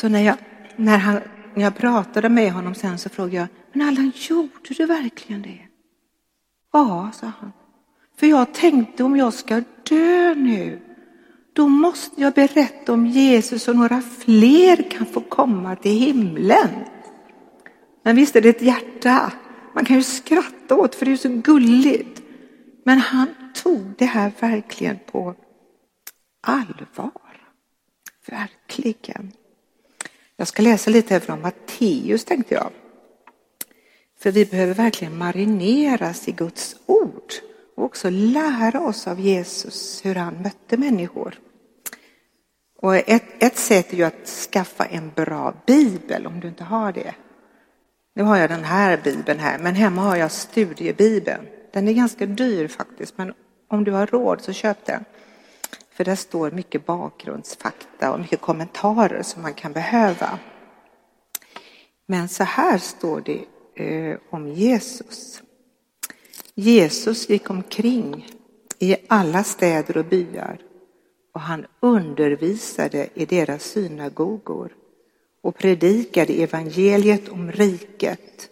Så 0.00 0.08
när 0.08 0.22
jag, 0.22 0.36
när, 0.76 0.98
han, 0.98 1.20
när 1.54 1.64
jag 1.64 1.76
pratade 1.76 2.28
med 2.28 2.52
honom 2.52 2.74
sen 2.74 2.98
så 2.98 3.08
frågade 3.08 3.36
jag, 3.36 3.46
men 3.72 3.88
Allan, 3.88 4.12
gjorde 4.14 4.74
du 4.78 4.86
verkligen 4.86 5.42
det? 5.42 5.60
Ja, 6.72 7.10
sa 7.14 7.26
han. 7.26 7.52
För 8.16 8.26
jag 8.26 8.54
tänkte 8.54 9.04
om 9.04 9.16
jag 9.16 9.34
ska 9.34 9.62
dö 9.88 10.34
nu, 10.34 10.80
då 11.52 11.68
måste 11.68 12.20
jag 12.20 12.32
berätta 12.32 12.92
om 12.92 13.06
Jesus 13.06 13.62
så 13.62 13.72
några 13.72 14.00
fler 14.00 14.90
kan 14.90 15.06
få 15.06 15.20
komma 15.20 15.76
till 15.76 15.98
himlen. 15.98 16.70
Men 18.02 18.16
visst 18.16 18.36
är 18.36 18.40
det 18.40 18.48
ett 18.48 18.62
hjärta. 18.62 19.32
Man 19.74 19.84
kan 19.84 19.96
ju 19.96 20.02
skratta 20.02 20.76
åt 20.76 20.94
för 20.94 21.06
det 21.06 21.12
är 21.12 21.16
så 21.16 21.28
gulligt. 21.28 22.22
Men 22.84 22.98
han 22.98 23.28
tog 23.54 23.94
det 23.98 24.06
här 24.06 24.32
verkligen 24.40 24.98
på 25.12 25.34
allvar. 26.42 27.12
Verkligen. 28.26 29.32
Jag 30.40 30.48
ska 30.48 30.62
läsa 30.62 30.90
lite 30.90 31.20
från 31.20 31.40
Matteus 31.40 32.24
tänkte 32.24 32.54
jag. 32.54 32.70
För 34.20 34.30
vi 34.30 34.44
behöver 34.44 34.74
verkligen 34.74 35.18
marineras 35.18 36.28
i 36.28 36.32
Guds 36.32 36.76
ord 36.86 37.32
och 37.76 37.84
också 37.84 38.10
lära 38.10 38.80
oss 38.80 39.06
av 39.06 39.20
Jesus 39.20 40.00
hur 40.04 40.14
han 40.14 40.42
mötte 40.42 40.76
människor. 40.76 41.38
Och 42.80 42.96
ett, 42.96 43.42
ett 43.42 43.58
sätt 43.58 43.92
är 43.92 43.96
ju 43.96 44.02
att 44.02 44.26
skaffa 44.26 44.84
en 44.84 45.10
bra 45.14 45.54
bibel 45.66 46.26
om 46.26 46.40
du 46.40 46.48
inte 46.48 46.64
har 46.64 46.92
det. 46.92 47.14
Nu 48.14 48.22
har 48.22 48.36
jag 48.36 48.50
den 48.50 48.64
här 48.64 49.00
bibeln 49.04 49.40
här, 49.40 49.58
men 49.58 49.74
hemma 49.74 50.02
har 50.02 50.16
jag 50.16 50.32
studiebibeln. 50.32 51.46
Den 51.72 51.88
är 51.88 51.92
ganska 51.92 52.26
dyr 52.26 52.68
faktiskt, 52.68 53.18
men 53.18 53.34
om 53.68 53.84
du 53.84 53.92
har 53.92 54.06
råd 54.06 54.40
så 54.40 54.52
köp 54.52 54.86
den. 54.86 55.04
För 55.98 56.04
där 56.04 56.16
står 56.16 56.50
mycket 56.50 56.86
bakgrundsfakta 56.86 58.12
och 58.12 58.20
mycket 58.20 58.40
kommentarer 58.40 59.22
som 59.22 59.42
man 59.42 59.54
kan 59.54 59.72
behöva. 59.72 60.38
Men 62.06 62.28
så 62.28 62.44
här 62.44 62.78
står 62.78 63.20
det 63.20 63.44
eh, 63.84 64.18
om 64.30 64.48
Jesus. 64.48 65.42
Jesus 66.54 67.28
gick 67.28 67.50
omkring 67.50 68.26
i 68.78 68.96
alla 69.08 69.44
städer 69.44 69.96
och 69.96 70.04
byar 70.04 70.58
och 71.34 71.40
han 71.40 71.66
undervisade 71.80 73.08
i 73.14 73.26
deras 73.26 73.62
synagogor 73.62 74.72
och 75.42 75.56
predikade 75.56 76.32
evangeliet 76.32 77.28
om 77.28 77.52
riket 77.52 78.48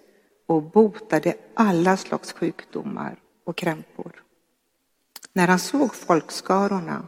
och 0.46 0.62
botade 0.62 1.34
alla 1.54 1.96
slags 1.96 2.32
sjukdomar 2.32 3.16
och 3.44 3.56
krämpor. 3.56 4.22
När 5.32 5.48
han 5.48 5.58
såg 5.58 5.94
folkskarorna 5.94 7.06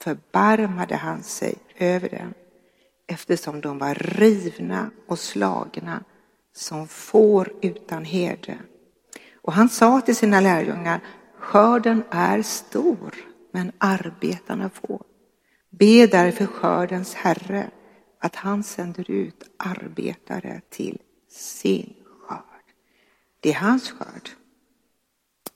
förbarmade 0.00 0.96
han 0.96 1.22
sig 1.22 1.54
över 1.78 2.08
dem 2.08 2.34
eftersom 3.06 3.60
de 3.60 3.78
var 3.78 3.94
rivna 3.94 4.90
och 5.06 5.18
slagna 5.18 6.04
som 6.54 6.88
får 6.88 7.52
utan 7.62 8.04
herde. 8.04 8.58
Och 9.42 9.52
han 9.52 9.68
sa 9.68 10.00
till 10.00 10.16
sina 10.16 10.40
lärjungar, 10.40 11.00
skörden 11.38 12.02
är 12.10 12.42
stor, 12.42 13.14
men 13.52 13.72
arbetarna 13.78 14.70
få. 14.70 15.04
Be 15.70 16.06
därför 16.06 16.46
skördens 16.46 17.14
Herre 17.14 17.70
att 18.20 18.36
han 18.36 18.62
sänder 18.62 19.10
ut 19.10 19.44
arbetare 19.56 20.60
till 20.68 20.98
sin 21.30 21.94
skörd. 22.04 22.42
Det 23.40 23.50
är 23.50 23.54
hans 23.54 23.90
skörd. 23.90 24.30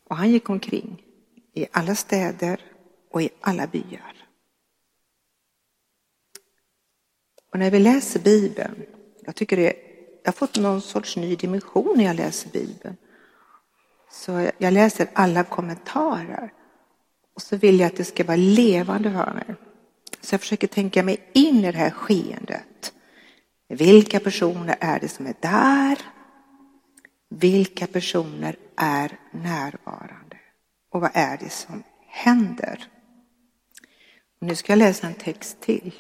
Och 0.09 0.17
han 0.17 0.31
gick 0.31 0.51
omkring 0.51 1.03
i 1.55 1.67
alla 1.73 1.95
städer 1.95 2.61
och 3.11 3.23
i 3.23 3.31
alla 3.41 3.67
byar. 3.67 4.22
Och 7.53 7.59
när 7.59 7.71
vi 7.71 7.79
läser 7.79 8.21
Bibeln, 8.21 8.83
jag 9.25 9.35
tycker 9.35 9.57
det, 9.57 9.77
jag 10.23 10.33
har 10.33 10.33
fått 10.33 10.59
någon 10.59 10.81
sorts 10.81 11.17
ny 11.17 11.37
dimension 11.37 11.95
när 11.97 12.05
jag 12.05 12.17
läser 12.17 12.51
Bibeln. 12.51 12.97
Så 14.11 14.51
jag 14.59 14.73
läser 14.73 15.09
alla 15.13 15.45
kommentarer. 15.45 16.53
Och 17.35 17.43
så 17.43 17.57
vill 17.57 17.81
jag 17.81 17.87
att 17.87 17.97
det 17.97 18.05
ska 18.05 18.25
vara 18.25 18.37
levande 18.37 19.11
för 19.11 19.35
mig. 19.35 19.55
Så 20.21 20.35
jag 20.35 20.41
försöker 20.41 20.67
tänka 20.67 21.03
mig 21.03 21.31
in 21.33 21.65
i 21.65 21.73
det 21.73 21.79
här 21.79 21.91
skeendet. 21.91 22.93
Vilka 23.69 24.21
personer 24.21 24.77
är 24.81 25.01
det 25.01 25.09
som 25.09 25.27
är 25.27 25.35
där? 25.41 25.99
Vilka 27.31 27.87
personer 27.87 28.57
är 28.77 29.19
närvarande? 29.31 30.37
Och 30.93 31.01
vad 31.01 31.11
är 31.15 31.39
det 31.39 31.51
som 31.51 31.83
händer? 32.07 32.85
Och 34.41 34.47
nu 34.47 34.55
ska 34.55 34.73
jag 34.73 34.79
läsa 34.79 35.07
en 35.07 35.15
text 35.15 35.61
till. 35.61 35.95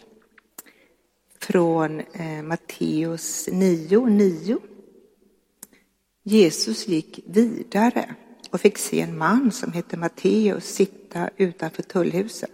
Från 1.42 2.00
eh, 2.00 2.42
Matteus 2.42 3.48
9, 3.52 4.06
9. 4.06 4.58
Jesus 6.22 6.88
gick 6.88 7.20
vidare 7.26 8.14
och 8.50 8.60
fick 8.60 8.78
se 8.78 9.00
en 9.00 9.18
man 9.18 9.52
som 9.52 9.72
hette 9.72 9.96
Matteus 9.96 10.64
sitta 10.64 11.30
utanför 11.36 11.82
tullhuset. 11.82 12.50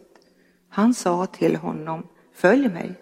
Han 0.68 0.94
sa 0.94 1.26
till 1.26 1.56
honom, 1.56 2.06
följ 2.34 2.68
mig. 2.68 2.94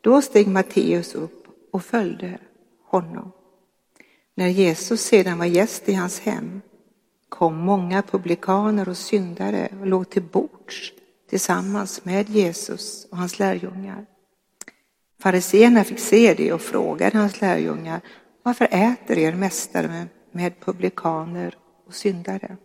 Då 0.00 0.22
steg 0.22 0.48
Matteus 0.48 1.14
upp 1.14 1.46
och 1.72 1.84
följde 1.84 2.38
honom. 2.84 3.32
När 4.34 4.48
Jesus 4.48 5.00
sedan 5.00 5.38
var 5.38 5.46
gäst 5.46 5.88
i 5.88 5.94
hans 5.94 6.20
hem 6.20 6.60
kom 7.28 7.56
många 7.56 8.02
publikaner 8.02 8.88
och 8.88 8.96
syndare 8.96 9.68
och 9.80 9.86
låg 9.86 10.10
till 10.10 10.22
bords 10.22 10.92
tillsammans 11.30 12.04
med 12.04 12.30
Jesus 12.30 13.06
och 13.10 13.16
hans 13.16 13.38
lärjungar. 13.38 14.06
Fariséerna 15.22 15.84
fick 15.84 15.98
se 15.98 16.34
det 16.34 16.52
och 16.52 16.60
frågade 16.60 17.18
hans 17.18 17.40
lärjungar 17.40 18.00
varför 18.42 18.68
äter 18.70 19.18
er 19.18 19.34
mästare 19.34 20.06
med 20.32 20.60
publikaner 20.60 21.56
och 21.86 21.94
syndare? 21.94 22.56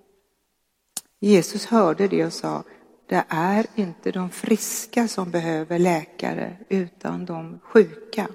Jesus 1.19 1.65
hörde 1.65 2.07
det 2.07 2.25
och 2.25 2.33
sa, 2.33 2.63
det 3.09 3.23
är 3.29 3.65
inte 3.75 4.11
de 4.11 4.29
friska 4.29 5.07
som 5.07 5.31
behöver 5.31 5.79
läkare 5.79 6.57
utan 6.69 7.25
de 7.25 7.59
sjuka. 7.63 8.27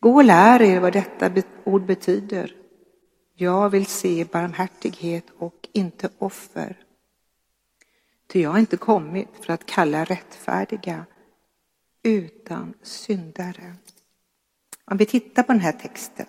Gå 0.00 0.14
och 0.14 0.24
lär 0.24 0.62
er 0.62 0.80
vad 0.80 0.92
detta 0.92 1.30
ord 1.64 1.86
betyder. 1.86 2.54
Jag 3.34 3.70
vill 3.70 3.86
se 3.86 4.24
barmhärtighet 4.24 5.24
och 5.38 5.68
inte 5.72 6.08
offer. 6.18 6.76
Ty 8.28 8.42
jag 8.42 8.50
har 8.50 8.58
inte 8.58 8.76
kommit 8.76 9.28
för 9.40 9.52
att 9.52 9.66
kalla 9.66 10.04
rättfärdiga 10.04 11.04
utan 12.06 12.74
syndare. 12.82 13.74
Om 14.90 14.96
vi 14.96 15.06
tittar 15.06 15.42
på 15.42 15.52
den 15.52 15.60
här 15.60 15.72
texten 15.72 16.26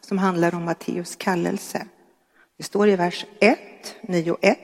som 0.00 0.18
handlar 0.18 0.54
om 0.54 0.64
Matteus 0.64 1.16
kallelse. 1.16 1.86
Det 2.58 2.64
står 2.64 2.88
i 2.88 2.96
vers 2.96 3.26
1, 3.40 3.58
9 4.02 4.32
och 4.32 4.44
1 4.44 4.58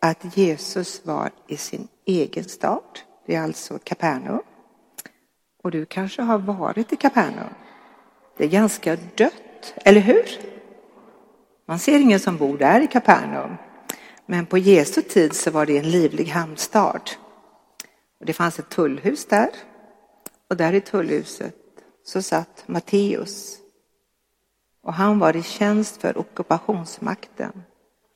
att 0.00 0.36
Jesus 0.36 1.04
var 1.04 1.30
i 1.46 1.56
sin 1.56 1.88
egen 2.04 2.44
stad. 2.44 2.98
Det 3.26 3.34
är 3.34 3.42
alltså 3.42 3.78
Kapernaum. 3.84 4.42
Och 5.62 5.70
du 5.70 5.86
kanske 5.86 6.22
har 6.22 6.38
varit 6.38 6.92
i 6.92 6.96
Kapernaum. 6.96 7.54
Det 8.36 8.44
är 8.44 8.48
ganska 8.48 8.96
dött, 8.96 9.74
eller 9.76 10.00
hur? 10.00 10.26
Man 11.66 11.78
ser 11.78 11.98
ingen 11.98 12.20
som 12.20 12.36
bor 12.36 12.58
där 12.58 12.80
i 12.80 12.86
Kapernaum. 12.86 13.56
Men 14.26 14.46
på 14.46 14.58
Jesu 14.58 15.02
tid 15.02 15.32
så 15.32 15.50
var 15.50 15.66
det 15.66 15.78
en 15.78 15.90
livlig 15.90 16.26
hamnstad. 16.26 17.10
Och 18.20 18.26
det 18.26 18.32
fanns 18.32 18.58
ett 18.58 18.68
tullhus 18.68 19.26
där. 19.26 19.50
Och 20.48 20.56
där 20.56 20.72
i 20.72 20.80
tullhuset 20.80 21.56
så 22.04 22.22
satt 22.22 22.68
Matteus. 22.68 23.58
Och 24.80 24.94
han 24.94 25.18
var 25.18 25.36
i 25.36 25.42
tjänst 25.42 26.00
för 26.00 26.18
ockupationsmakten. 26.18 27.62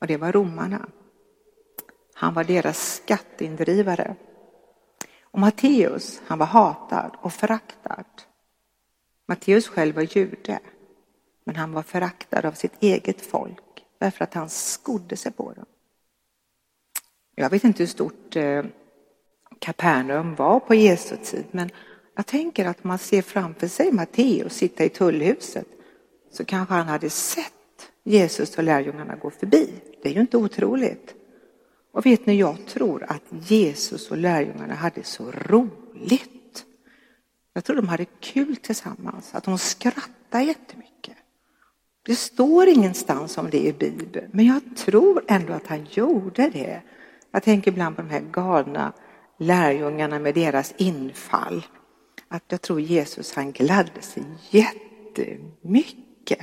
Och 0.01 0.07
det 0.07 0.17
var 0.17 0.31
romarna. 0.31 0.89
Han 2.13 2.33
var 2.33 2.43
deras 2.43 2.95
skatteindrivare. 2.95 4.15
Och 5.21 5.39
Matteus, 5.39 6.21
han 6.25 6.39
var 6.39 6.45
hatad 6.45 7.11
och 7.21 7.33
föraktad. 7.33 8.05
Matteus 9.25 9.67
själv 9.67 9.95
var 9.95 10.17
jude, 10.17 10.59
men 11.43 11.55
han 11.55 11.71
var 11.71 11.83
föraktad 11.83 12.45
av 12.45 12.51
sitt 12.51 12.73
eget 12.79 13.21
folk 13.21 13.85
därför 13.97 14.23
att 14.23 14.33
han 14.33 14.49
skodde 14.49 15.17
sig 15.17 15.31
på 15.31 15.53
dem. 15.53 15.65
Jag 17.35 17.49
vet 17.49 17.63
inte 17.63 17.83
hur 17.83 17.87
stort 17.87 18.35
eh, 18.35 18.65
Kapernaum 19.59 20.35
var 20.35 20.59
på 20.59 20.75
Jesu 20.75 21.17
tid, 21.17 21.45
men 21.51 21.69
jag 22.15 22.25
tänker 22.25 22.65
att 22.65 22.83
man 22.83 22.97
ser 22.97 23.21
framför 23.21 23.67
sig 23.67 23.91
Matteus 23.91 24.53
sitta 24.53 24.83
i 24.83 24.89
tullhuset 24.89 25.67
så 26.31 26.45
kanske 26.45 26.73
han 26.73 26.87
hade 26.87 27.09
sett 27.09 27.53
Jesus 28.03 28.57
och 28.57 28.63
lärjungarna 28.63 29.15
gå 29.15 29.29
förbi. 29.29 29.69
Det 30.01 30.09
är 30.09 30.13
ju 30.13 30.21
inte 30.21 30.37
otroligt. 30.37 31.15
Och 31.91 32.05
vet 32.05 32.25
ni, 32.25 32.39
jag 32.39 32.65
tror 32.67 33.03
att 33.03 33.23
Jesus 33.49 34.11
och 34.11 34.17
lärjungarna 34.17 34.73
hade 34.73 35.03
så 35.03 35.31
roligt. 35.31 36.65
Jag 37.53 37.63
tror 37.63 37.75
de 37.75 37.87
hade 37.87 38.05
kul 38.05 38.55
tillsammans, 38.55 39.35
att 39.35 39.43
de 39.43 39.57
skrattade 39.57 40.43
jättemycket. 40.43 41.17
Det 42.05 42.15
står 42.15 42.67
ingenstans 42.67 43.37
om 43.37 43.49
det 43.49 43.65
i 43.65 43.73
Bibeln, 43.73 44.29
men 44.31 44.45
jag 44.45 44.61
tror 44.77 45.23
ändå 45.27 45.53
att 45.53 45.67
han 45.67 45.87
gjorde 45.89 46.49
det. 46.49 46.81
Jag 47.31 47.43
tänker 47.43 47.71
ibland 47.71 47.95
på 47.95 48.01
de 48.01 48.09
här 48.09 48.23
galna 48.31 48.93
lärjungarna 49.37 50.19
med 50.19 50.35
deras 50.35 50.73
infall. 50.77 51.65
Att 52.33 52.43
jag 52.47 52.61
tror 52.61 52.81
Jesus 52.81 53.33
han 53.33 53.51
gladde 53.51 54.01
sig 54.01 54.23
jättemycket. 54.49 56.39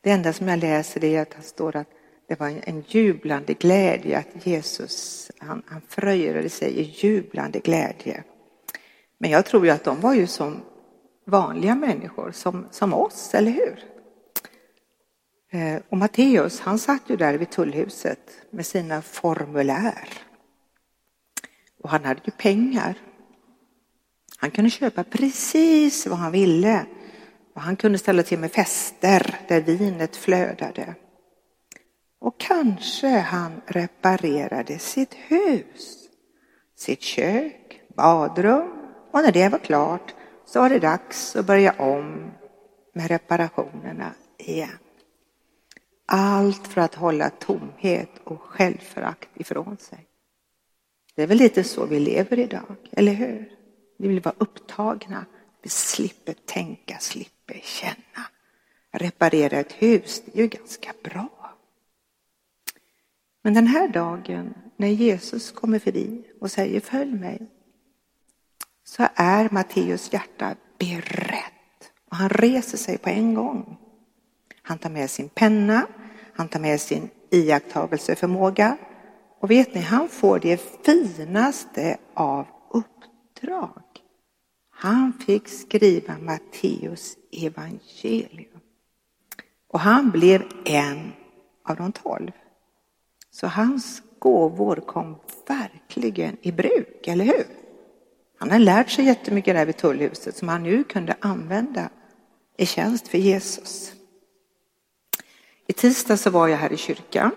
Det 0.00 0.10
enda 0.10 0.32
som 0.32 0.48
jag 0.48 0.58
läser 0.58 1.04
är 1.04 1.22
att 1.22 1.30
det 1.30 1.42
står 1.42 1.76
att 1.76 1.88
det 2.28 2.40
var 2.40 2.48
en 2.64 2.84
jublande 2.88 3.54
glädje 3.54 4.18
att 4.18 4.46
Jesus, 4.46 5.30
han, 5.38 5.62
han 5.66 5.80
fröjdade 5.88 6.48
sig 6.48 6.78
i 6.78 6.82
jublande 6.82 7.58
glädje. 7.58 8.24
Men 9.18 9.30
jag 9.30 9.46
tror 9.46 9.64
ju 9.64 9.70
att 9.70 9.84
de 9.84 10.00
var 10.00 10.14
ju 10.14 10.26
som 10.26 10.60
vanliga 11.24 11.74
människor, 11.74 12.32
som, 12.32 12.66
som 12.70 12.94
oss, 12.94 13.34
eller 13.34 13.50
hur? 13.50 13.84
Eh, 15.50 15.82
och 15.88 15.98
Matteus, 15.98 16.60
han 16.60 16.78
satt 16.78 17.02
ju 17.06 17.16
där 17.16 17.34
vid 17.34 17.50
tullhuset 17.50 18.30
med 18.50 18.66
sina 18.66 19.02
formulär. 19.02 20.08
Och 21.82 21.90
han 21.90 22.04
hade 22.04 22.20
ju 22.24 22.32
pengar. 22.32 22.98
Han 24.40 24.50
kunde 24.50 24.70
köpa 24.70 25.04
precis 25.04 26.06
vad 26.06 26.18
han 26.18 26.32
ville. 26.32 26.86
Och 27.54 27.60
han 27.60 27.76
kunde 27.76 27.98
ställa 27.98 28.22
till 28.22 28.38
med 28.38 28.52
fester 28.52 29.36
där 29.48 29.60
vinet 29.60 30.16
flödade. 30.16 30.94
Och 32.20 32.40
kanske 32.40 33.08
han 33.08 33.60
reparerade 33.66 34.78
sitt 34.78 35.14
hus, 35.14 36.08
sitt 36.76 37.02
kök, 37.02 37.80
badrum 37.96 38.68
och 39.10 39.22
när 39.22 39.32
det 39.32 39.48
var 39.48 39.58
klart 39.58 40.14
så 40.46 40.60
var 40.60 40.70
det 40.70 40.78
dags 40.78 41.36
att 41.36 41.46
börja 41.46 41.72
om 41.72 42.30
med 42.94 43.08
reparationerna 43.08 44.14
igen. 44.38 44.78
Allt 46.06 46.66
för 46.66 46.80
att 46.80 46.94
hålla 46.94 47.30
tomhet 47.30 48.10
och 48.24 48.40
självförakt 48.40 49.28
ifrån 49.34 49.76
sig. 49.76 50.06
Det 51.14 51.22
är 51.22 51.26
väl 51.26 51.38
lite 51.38 51.64
så 51.64 51.86
vi 51.86 52.00
lever 52.00 52.38
idag, 52.38 52.76
eller 52.92 53.12
hur? 53.12 53.59
Vi 54.00 54.08
vill 54.08 54.20
vara 54.20 54.34
upptagna, 54.38 55.24
vi 55.62 55.68
slipper 55.70 56.32
tänka, 56.32 56.98
slipper 56.98 57.60
känna. 57.62 58.26
Reparera 58.92 59.58
ett 59.58 59.72
hus, 59.72 60.22
det 60.24 60.38
är 60.38 60.42
ju 60.42 60.48
ganska 60.48 60.92
bra. 61.02 61.56
Men 63.42 63.54
den 63.54 63.66
här 63.66 63.88
dagen 63.88 64.54
när 64.76 64.88
Jesus 64.88 65.52
kommer 65.52 65.78
förbi 65.78 66.24
och 66.40 66.50
säger 66.50 66.80
följ 66.80 67.12
mig 67.12 67.46
så 68.84 69.08
är 69.14 69.48
Matteus 69.52 70.12
hjärta 70.12 70.56
berett 70.78 71.92
och 72.10 72.16
han 72.16 72.28
reser 72.28 72.78
sig 72.78 72.98
på 72.98 73.08
en 73.08 73.34
gång. 73.34 73.76
Han 74.62 74.78
tar 74.78 74.90
med 74.90 75.10
sin 75.10 75.28
penna, 75.28 75.86
han 76.34 76.48
tar 76.48 76.60
med 76.60 76.80
sin 76.80 77.10
iakttagelseförmåga 77.30 78.76
och 79.38 79.50
vet 79.50 79.74
ni, 79.74 79.80
han 79.80 80.08
får 80.08 80.38
det 80.38 80.84
finaste 80.84 81.98
av 82.14 82.46
uppdrag. 82.70 83.82
Han 84.82 85.12
fick 85.12 85.48
skriva 85.48 86.18
Matteus 86.18 87.16
evangelium. 87.32 88.60
Och 89.68 89.80
han 89.80 90.10
blev 90.10 90.44
en 90.64 91.12
av 91.64 91.76
de 91.76 91.92
tolv. 91.92 92.30
Så 93.30 93.46
hans 93.46 94.02
gåvor 94.18 94.76
kom 94.76 95.16
verkligen 95.46 96.36
i 96.42 96.52
bruk, 96.52 97.06
eller 97.08 97.24
hur? 97.24 97.46
Han 98.38 98.50
har 98.50 98.58
lärt 98.58 98.90
sig 98.90 99.04
jättemycket 99.04 99.54
där 99.54 99.66
vid 99.66 99.76
tullhuset 99.76 100.36
som 100.36 100.48
han 100.48 100.62
nu 100.62 100.84
kunde 100.84 101.16
använda 101.20 101.90
i 102.56 102.66
tjänst 102.66 103.08
för 103.08 103.18
Jesus. 103.18 103.92
I 105.66 105.72
tisdag 105.72 106.16
så 106.16 106.30
var 106.30 106.48
jag 106.48 106.58
här 106.58 106.72
i 106.72 106.76
kyrkan. 106.76 107.30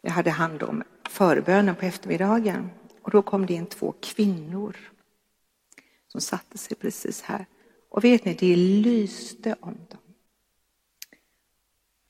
Jag 0.00 0.10
hade 0.10 0.30
hand 0.30 0.62
om 0.62 0.82
förbönen 1.08 1.74
på 1.74 1.86
eftermiddagen 1.86 2.70
och 3.02 3.10
då 3.10 3.22
kom 3.22 3.46
det 3.46 3.54
in 3.54 3.66
två 3.66 3.94
kvinnor 4.00 4.76
som 6.12 6.20
satte 6.20 6.58
sig 6.58 6.76
precis 6.76 7.22
här. 7.22 7.46
Och 7.88 8.04
vet 8.04 8.24
ni, 8.24 8.34
det 8.34 8.56
lyste 8.56 9.56
om 9.60 9.76
dem. 9.88 10.00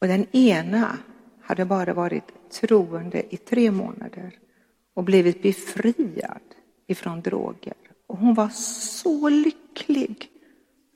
Och 0.00 0.06
den 0.06 0.36
ena 0.36 0.98
hade 1.42 1.64
bara 1.64 1.94
varit 1.94 2.50
troende 2.50 3.34
i 3.34 3.36
tre 3.36 3.70
månader 3.70 4.38
och 4.94 5.04
blivit 5.04 5.42
befriad 5.42 6.40
ifrån 6.86 7.20
droger. 7.20 7.74
Och 8.06 8.18
hon 8.18 8.34
var 8.34 8.48
så 8.48 9.28
lycklig 9.28 10.30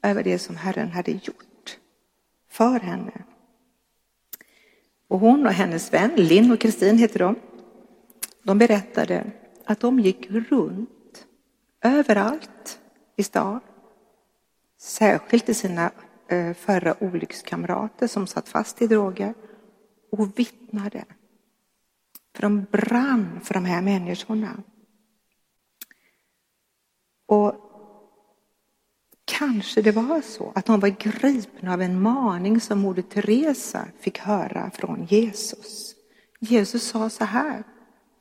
över 0.03 0.23
det 0.23 0.39
som 0.39 0.57
Herren 0.57 0.89
hade 0.89 1.11
gjort 1.11 1.79
för 2.49 2.81
henne. 2.81 3.25
Och 5.09 5.19
hon 5.19 5.47
och 5.47 5.53
hennes 5.53 5.93
vän, 5.93 6.11
Linn 6.17 6.53
och 6.53 6.61
Kristin 6.61 6.99
heter 6.99 7.19
de, 7.19 7.37
de 8.43 8.59
berättade 8.59 9.31
att 9.65 9.81
de 9.81 10.01
gick 10.01 10.31
runt 10.31 11.27
överallt 11.83 12.81
i 13.17 13.23
stan. 13.23 13.61
Särskilt 14.79 15.47
till 15.47 15.57
sina 15.57 15.91
eh, 16.29 16.55
förra 16.55 17.05
olyckskamrater 17.05 18.07
som 18.07 18.27
satt 18.27 18.49
fast 18.49 18.83
i 18.83 18.87
droger 18.87 19.35
och 20.13 20.39
vittnade. 20.39 21.05
För 22.35 22.43
de 22.43 22.67
brann 22.73 23.41
för 23.43 23.55
de 23.55 23.65
här 23.65 23.83
människorna. 23.83 24.63
Och 27.27 27.55
kanske 29.25 29.83
det 29.83 29.93
var 29.93 30.21
så 30.21 30.53
att 30.55 30.67
de 30.67 30.81
var 30.81 30.89
gripna 30.89 31.73
av 31.73 31.83
en 31.83 32.03
maning 32.03 32.61
som 32.61 32.79
Moder 32.79 33.03
Teresa 33.03 33.89
fick 34.01 34.19
höra 34.19 34.71
från 34.71 35.05
Jesus. 35.05 35.95
Jesus 36.41 36.83
sa 36.83 37.11
så 37.11 37.25
här 37.25 37.65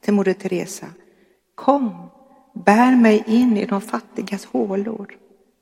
till 0.01 0.13
Moder 0.13 0.33
Teresa. 0.33 0.87
Kom, 1.55 2.09
bär 2.53 2.95
mig 2.95 3.23
in 3.27 3.57
i 3.57 3.65
de 3.65 3.81
fattigas 3.81 4.45
hålor. 4.45 5.17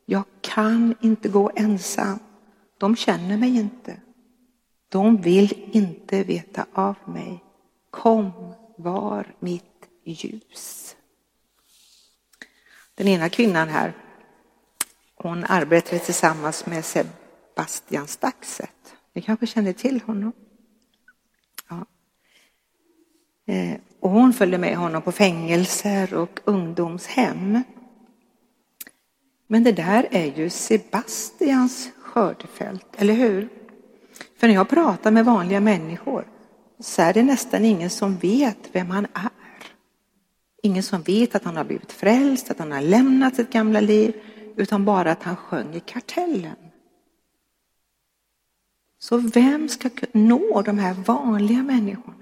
Jag 0.06 0.24
kan 0.42 0.96
inte 1.02 1.30
gå 1.30 1.52
ensam. 1.56 2.20
De 2.78 2.96
känner 2.96 3.38
mig 3.38 3.58
inte. 3.58 4.02
De 4.90 5.22
vill 5.22 5.70
inte 5.72 6.24
veta 6.24 6.66
av 6.74 6.96
mig. 7.06 7.44
Kom, 7.90 8.54
var 8.78 9.36
mitt 9.40 9.90
ljus. 10.04 10.96
Den 12.96 13.08
ena 13.08 13.30
kvinnan 13.30 13.70
här, 13.70 13.94
hon 15.16 15.44
arbetade 15.44 16.00
tillsammans 16.00 16.66
med 16.66 16.86
Sebastian 16.86 18.08
Staxet. 18.08 18.96
Ni 19.14 19.22
kanske 19.22 19.48
känner 19.48 19.74
till 19.74 20.02
honom? 20.02 20.34
Ja. 21.70 21.86
Eh, 23.54 23.80
och 24.02 24.10
hon 24.10 24.34
följde 24.34 24.58
med 24.58 24.78
honom 24.78 25.02
på 25.02 25.12
fängelser 25.12 26.14
och 26.14 26.40
ungdomshem. 26.46 27.64
Men 29.48 29.64
det 29.64 29.72
där 29.72 30.08
är 30.12 30.26
ju 30.26 30.50
Sebastians 30.50 31.90
skördefält, 31.98 32.88
eller 32.98 33.14
hur? 33.14 33.50
För 34.38 34.48
när 34.48 34.54
jag 34.54 34.70
pratar 34.70 35.12
med 35.12 35.26
vanliga 35.26 35.60
människor 35.60 36.28
så 36.80 37.02
är 37.02 37.14
det 37.14 37.24
nästan 37.24 37.66
ingen 37.66 37.90
som 37.90 38.18
vet 38.18 38.58
vem 38.72 38.90
han 38.90 39.08
är. 39.14 39.30
Ingen 40.64 40.84
som 40.84 41.02
vet 41.02 41.36
att 41.36 41.44
han 41.44 41.58
har 41.58 41.64
blivit 41.64 41.92
frälst, 41.92 42.52
att 42.52 42.60
han 42.60 42.72
har 42.72 42.82
lämnat 42.82 43.36
sitt 43.36 43.52
gamla 43.52 43.80
liv, 43.80 44.16
utan 44.56 44.86
bara 44.86 45.12
att 45.12 45.24
han 45.24 45.36
sjöng 45.36 45.76
i 45.76 45.80
kartellen. 45.80 46.56
Så 49.00 49.18
vem 49.18 49.70
ska 49.70 49.90
nå 50.12 50.62
de 50.62 50.78
här 50.78 50.94
vanliga 50.94 51.64
människorna? 51.64 52.21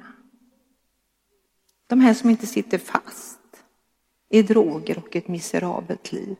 De 1.89 1.99
här 1.99 2.13
som 2.13 2.29
inte 2.29 2.47
sitter 2.47 2.77
fast 2.77 3.39
i 4.29 4.41
droger 4.41 4.97
och 4.97 5.15
ett 5.15 5.27
miserabelt 5.27 6.11
liv. 6.11 6.35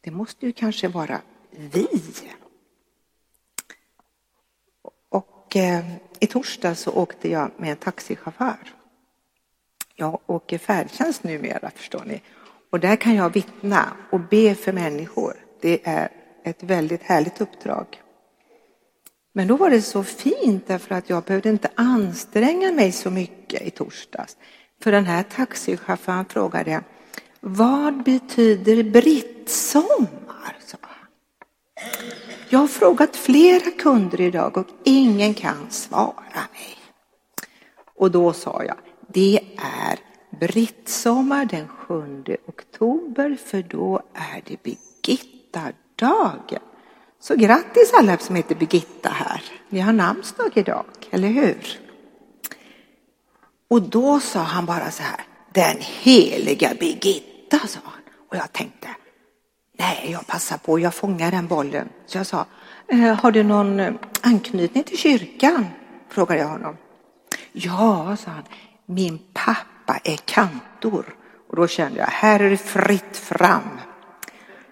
Det 0.00 0.10
måste 0.10 0.46
ju 0.46 0.52
kanske 0.52 0.88
vara 0.88 1.20
vi. 1.50 1.86
Och 5.08 5.56
eh, 5.56 5.84
i 6.20 6.26
torsdag 6.26 6.74
så 6.74 6.92
åkte 6.92 7.30
jag 7.30 7.50
med 7.56 7.70
en 7.70 7.76
taxichaufför. 7.76 8.74
Jag 9.94 10.20
åker 10.26 10.58
färdtjänst 10.58 11.24
numera, 11.24 11.70
förstår 11.70 12.04
ni. 12.04 12.22
Och 12.70 12.80
där 12.80 12.96
kan 12.96 13.14
jag 13.14 13.32
vittna 13.32 13.96
och 14.12 14.20
be 14.20 14.54
för 14.54 14.72
människor. 14.72 15.34
Det 15.60 15.80
är 15.84 16.08
ett 16.44 16.62
väldigt 16.62 17.02
härligt 17.02 17.40
uppdrag. 17.40 18.03
Men 19.36 19.48
då 19.48 19.56
var 19.56 19.70
det 19.70 19.82
så 19.82 20.04
fint 20.04 20.66
därför 20.66 20.94
att 20.94 21.10
jag 21.10 21.22
behövde 21.22 21.48
inte 21.48 21.70
anstränga 21.74 22.72
mig 22.72 22.92
så 22.92 23.10
mycket 23.10 23.62
i 23.62 23.70
torsdags. 23.70 24.36
För 24.82 24.92
den 24.92 25.04
här 25.04 25.22
taxichauffören 25.22 26.24
frågade 26.24 26.82
vad 27.40 28.02
betyder 28.02 28.82
brittsommar? 28.82 30.56
sa 30.66 30.78
han. 30.80 31.08
Jag 32.48 32.58
har 32.58 32.66
frågat 32.66 33.16
flera 33.16 33.70
kunder 33.70 34.20
idag 34.20 34.56
och 34.56 34.66
ingen 34.84 35.34
kan 35.34 35.70
svara 35.70 36.40
mig. 36.52 36.78
Och 37.94 38.10
då 38.10 38.32
sa 38.32 38.64
jag, 38.64 38.76
det 39.08 39.40
är 39.56 39.98
brittsommar 40.40 41.44
den 41.44 41.68
7 41.68 42.24
oktober 42.46 43.36
för 43.44 43.62
då 43.62 44.02
är 44.14 44.42
det 44.46 44.62
Birgitta-dagen. 44.62 46.62
Så 47.24 47.36
grattis 47.36 47.92
alla 47.92 48.18
som 48.18 48.36
heter 48.36 48.54
Birgitta 48.54 49.08
här. 49.08 49.42
Ni 49.68 49.80
har 49.80 49.92
namnsdag 49.92 50.50
idag, 50.54 50.84
eller 51.10 51.28
hur? 51.28 51.80
Och 53.68 53.82
då 53.82 54.20
sa 54.20 54.40
han 54.40 54.66
bara 54.66 54.90
så 54.90 55.02
här, 55.02 55.20
den 55.52 55.76
heliga 55.80 56.74
Birgitta, 56.80 57.58
sa 57.58 57.80
han. 57.84 58.02
Och 58.28 58.36
jag 58.36 58.52
tänkte, 58.52 58.88
nej, 59.78 60.08
jag 60.12 60.26
passar 60.26 60.58
på, 60.58 60.78
jag 60.78 60.94
fångar 60.94 61.30
den 61.30 61.46
bollen. 61.46 61.88
Så 62.06 62.18
jag 62.18 62.26
sa, 62.26 62.46
eh, 62.88 62.98
har 62.98 63.32
du 63.32 63.42
någon 63.42 63.80
eh, 63.80 63.92
anknytning 64.20 64.84
till 64.84 64.98
kyrkan? 64.98 65.66
Frågade 66.08 66.40
jag 66.40 66.48
honom. 66.48 66.76
Ja, 67.52 68.16
sa 68.16 68.30
han, 68.30 68.44
min 68.86 69.18
pappa 69.32 70.00
är 70.04 70.16
kantor. 70.16 71.16
Och 71.48 71.56
då 71.56 71.66
kände 71.66 71.98
jag, 71.98 72.06
här 72.06 72.40
är 72.40 72.50
det 72.50 72.56
fritt 72.56 73.16
fram. 73.16 73.80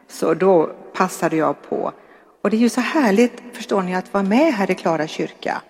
Så 0.09 0.35
då 0.35 0.67
passade 0.95 1.37
jag 1.37 1.63
på. 1.63 1.93
Och 2.43 2.51
det 2.51 2.57
är 2.57 2.61
ju 2.61 2.69
så 2.69 2.81
härligt, 2.81 3.43
förstår 3.53 3.83
ni, 3.83 3.95
att 3.95 4.13
vara 4.13 4.25
med 4.25 4.55
här 4.55 4.71
i 4.71 4.75
Klara 4.75 5.07
kyrka. 5.07 5.63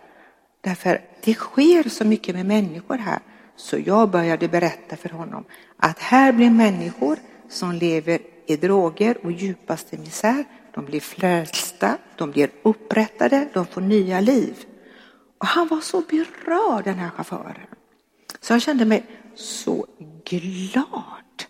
Därför 0.61 1.01
det 1.25 1.35
sker 1.35 1.89
så 1.89 2.05
mycket 2.05 2.35
med 2.35 2.47
människor 2.47 2.97
här. 2.97 3.19
Så 3.57 3.79
jag 3.79 4.11
började 4.11 4.49
berätta 4.49 4.97
för 4.97 5.09
honom 5.09 5.45
att 5.77 5.99
här 5.99 6.33
blir 6.33 6.51
människor 6.51 7.19
som 7.49 7.73
lever 7.73 8.19
i 8.47 8.57
droger 8.57 9.19
och 9.25 9.33
djupaste 9.33 9.99
misär. 9.99 10.45
De 10.75 10.85
blir 10.85 11.01
frälsta, 11.01 11.99
de 12.17 12.31
blir 12.31 12.51
upprättade, 12.63 13.49
de 13.55 13.67
får 13.67 13.81
nya 13.81 14.21
liv. 14.21 14.65
Och 15.39 15.47
han 15.47 15.69
var 15.69 15.81
så 15.81 16.01
berörd 16.01 16.85
den 16.85 16.95
här 16.95 17.11
chauffören. 17.11 17.67
Så 18.41 18.53
jag 18.53 18.63
kände 18.63 18.85
mig 18.85 19.05
så 19.35 19.87
glad 20.25 21.45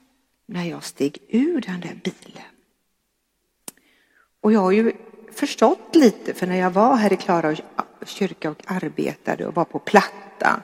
när 0.47 0.65
jag 0.65 0.85
steg 0.85 1.19
ur 1.29 1.61
den 1.61 1.81
där 1.81 2.01
bilen. 2.05 2.53
Och 4.41 4.53
jag 4.53 4.61
har 4.61 4.73
ju 4.73 4.93
förstått 5.35 5.95
lite, 5.95 6.35
för 6.35 6.47
när 6.47 6.57
jag 6.57 6.71
var 6.71 6.97
här 6.97 7.13
i 7.13 7.17
Klara 7.17 7.57
kyrka 8.07 8.51
och 8.51 8.63
arbetade 8.67 9.47
och 9.47 9.55
var 9.55 9.65
på 9.65 9.79
Platta, 9.79 10.61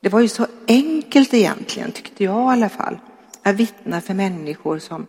Det 0.00 0.08
var 0.08 0.20
ju 0.20 0.28
så 0.28 0.46
enkelt 0.68 1.34
egentligen, 1.34 1.92
tyckte 1.92 2.24
jag 2.24 2.50
i 2.50 2.52
alla 2.52 2.68
fall, 2.68 2.98
att 3.42 3.54
vittna 3.54 4.00
för 4.00 4.14
människor 4.14 4.78
som 4.78 5.06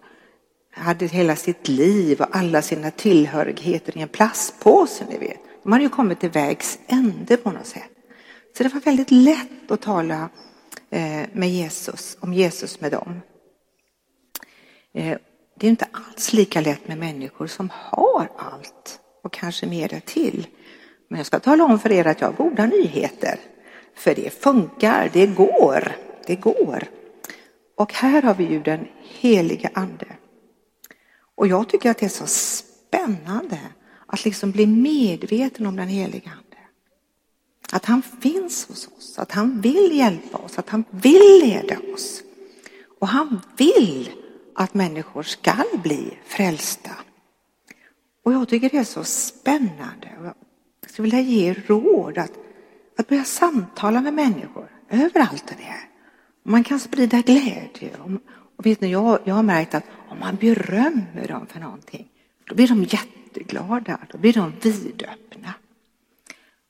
hade 0.72 1.06
hela 1.06 1.36
sitt 1.36 1.68
liv 1.68 2.22
och 2.22 2.36
alla 2.36 2.62
sina 2.62 2.92
tillhörigheter 2.92 3.98
i 3.98 4.02
en 4.02 4.08
plastpåse, 4.08 5.06
ni 5.10 5.18
vet. 5.18 5.40
De 5.64 5.72
hade 5.72 5.84
ju 5.84 5.90
kommit 5.90 6.20
till 6.20 6.30
vägs 6.30 6.80
ände 6.88 7.38
på 7.38 7.52
något 7.52 7.66
sätt. 7.66 7.92
Så 8.58 8.64
det 8.64 8.74
var 8.74 8.82
väldigt 8.82 9.12
lätt 9.12 9.72
att 9.72 9.82
tala 9.82 10.30
eh, 10.90 11.24
med 11.34 11.50
Jesus, 11.50 12.18
om 12.20 12.34
Jesus 12.34 12.82
med 12.82 12.92
dem. 12.92 13.22
Eh, 14.94 15.18
det 15.56 15.68
är 15.68 15.70
inte 15.70 15.88
alls 15.92 16.34
lika 16.34 16.62
lätt 16.62 16.88
med 16.88 16.98
människor 16.98 17.48
som 17.48 17.70
har 17.74 18.30
allt 18.38 19.00
och 19.24 19.34
kanske 19.34 19.66
mer 19.68 20.02
till. 20.06 20.48
Men 21.08 21.18
jag 21.18 21.26
ska 21.26 21.40
tala 21.40 21.64
om 21.64 21.80
för 21.80 21.92
er 21.92 22.08
att 22.08 22.22
jag 22.22 22.28
har 22.28 22.50
goda 22.50 22.66
nyheter. 22.66 23.40
För 23.96 24.16
det 24.16 24.34
funkar, 24.34 25.10
det 25.14 25.28
går, 25.28 25.96
det 26.28 26.36
går. 26.36 26.84
Och 27.78 27.94
här 27.94 28.22
har 28.22 28.34
vi 28.34 28.44
ju 28.44 28.62
den 28.62 28.88
heliga 29.02 29.70
ande. 29.74 30.08
Och 31.36 31.48
jag 31.48 31.70
tycker 31.70 31.92
att 31.92 31.98
det 31.98 32.06
är 32.06 32.10
så 32.10 32.28
spännande 32.28 33.60
att 34.08 34.26
liksom 34.26 34.52
bli 34.52 34.68
medveten 34.68 35.66
om 35.66 35.76
den 35.76 35.88
heliga 35.88 36.30
ande. 36.32 36.58
Att 37.72 37.86
han 37.86 38.02
finns 38.02 38.68
hos 38.68 38.88
oss, 38.98 39.20
att 39.20 39.32
han 39.32 39.62
vill 39.62 39.98
hjälpa 39.98 40.38
oss, 40.38 40.60
att 40.60 40.70
han 40.70 40.84
vill 40.90 41.40
leda 41.44 41.78
oss. 41.94 42.22
Och 43.00 43.08
han 43.08 43.42
vill 43.58 44.10
att 44.56 44.74
människor 44.74 45.24
ska 45.24 45.56
bli 45.84 46.18
frälsta. 46.26 46.92
Och 48.24 48.34
jag 48.34 48.50
tycker 48.50 48.70
det 48.70 48.78
är 48.78 48.84
så 48.84 49.04
spännande. 49.04 50.10
Jag 50.82 50.90
skulle 50.90 51.06
vilja 51.06 51.22
ge 51.22 51.54
råd 51.54 52.18
att, 52.18 52.32
att 52.98 53.08
börja 53.08 53.24
samtala 53.24 54.02
med 54.02 54.14
människor 54.14 54.70
överallt 54.90 55.48
där 55.48 55.56
det 55.58 55.64
är. 55.64 55.90
Man 56.44 56.64
kan 56.64 56.80
sprida 56.80 57.22
glädje. 57.22 57.92
Och 58.58 58.66
vet 58.66 58.82
ni, 58.82 58.92
jag, 58.92 59.20
jag 59.24 59.36
har 59.36 59.44
märkt 59.44 59.76
att 59.76 59.84
om 60.10 60.20
man 60.20 60.36
berömmer 60.36 61.28
dem 61.28 61.48
för 61.48 61.60
någonting, 61.60 62.08
då 62.50 62.56
blir 62.56 62.68
de 62.68 62.84
jätteglada, 62.84 64.00
då 64.12 64.18
blir 64.18 64.34
de 64.34 64.54
vidöppna. 64.62 65.54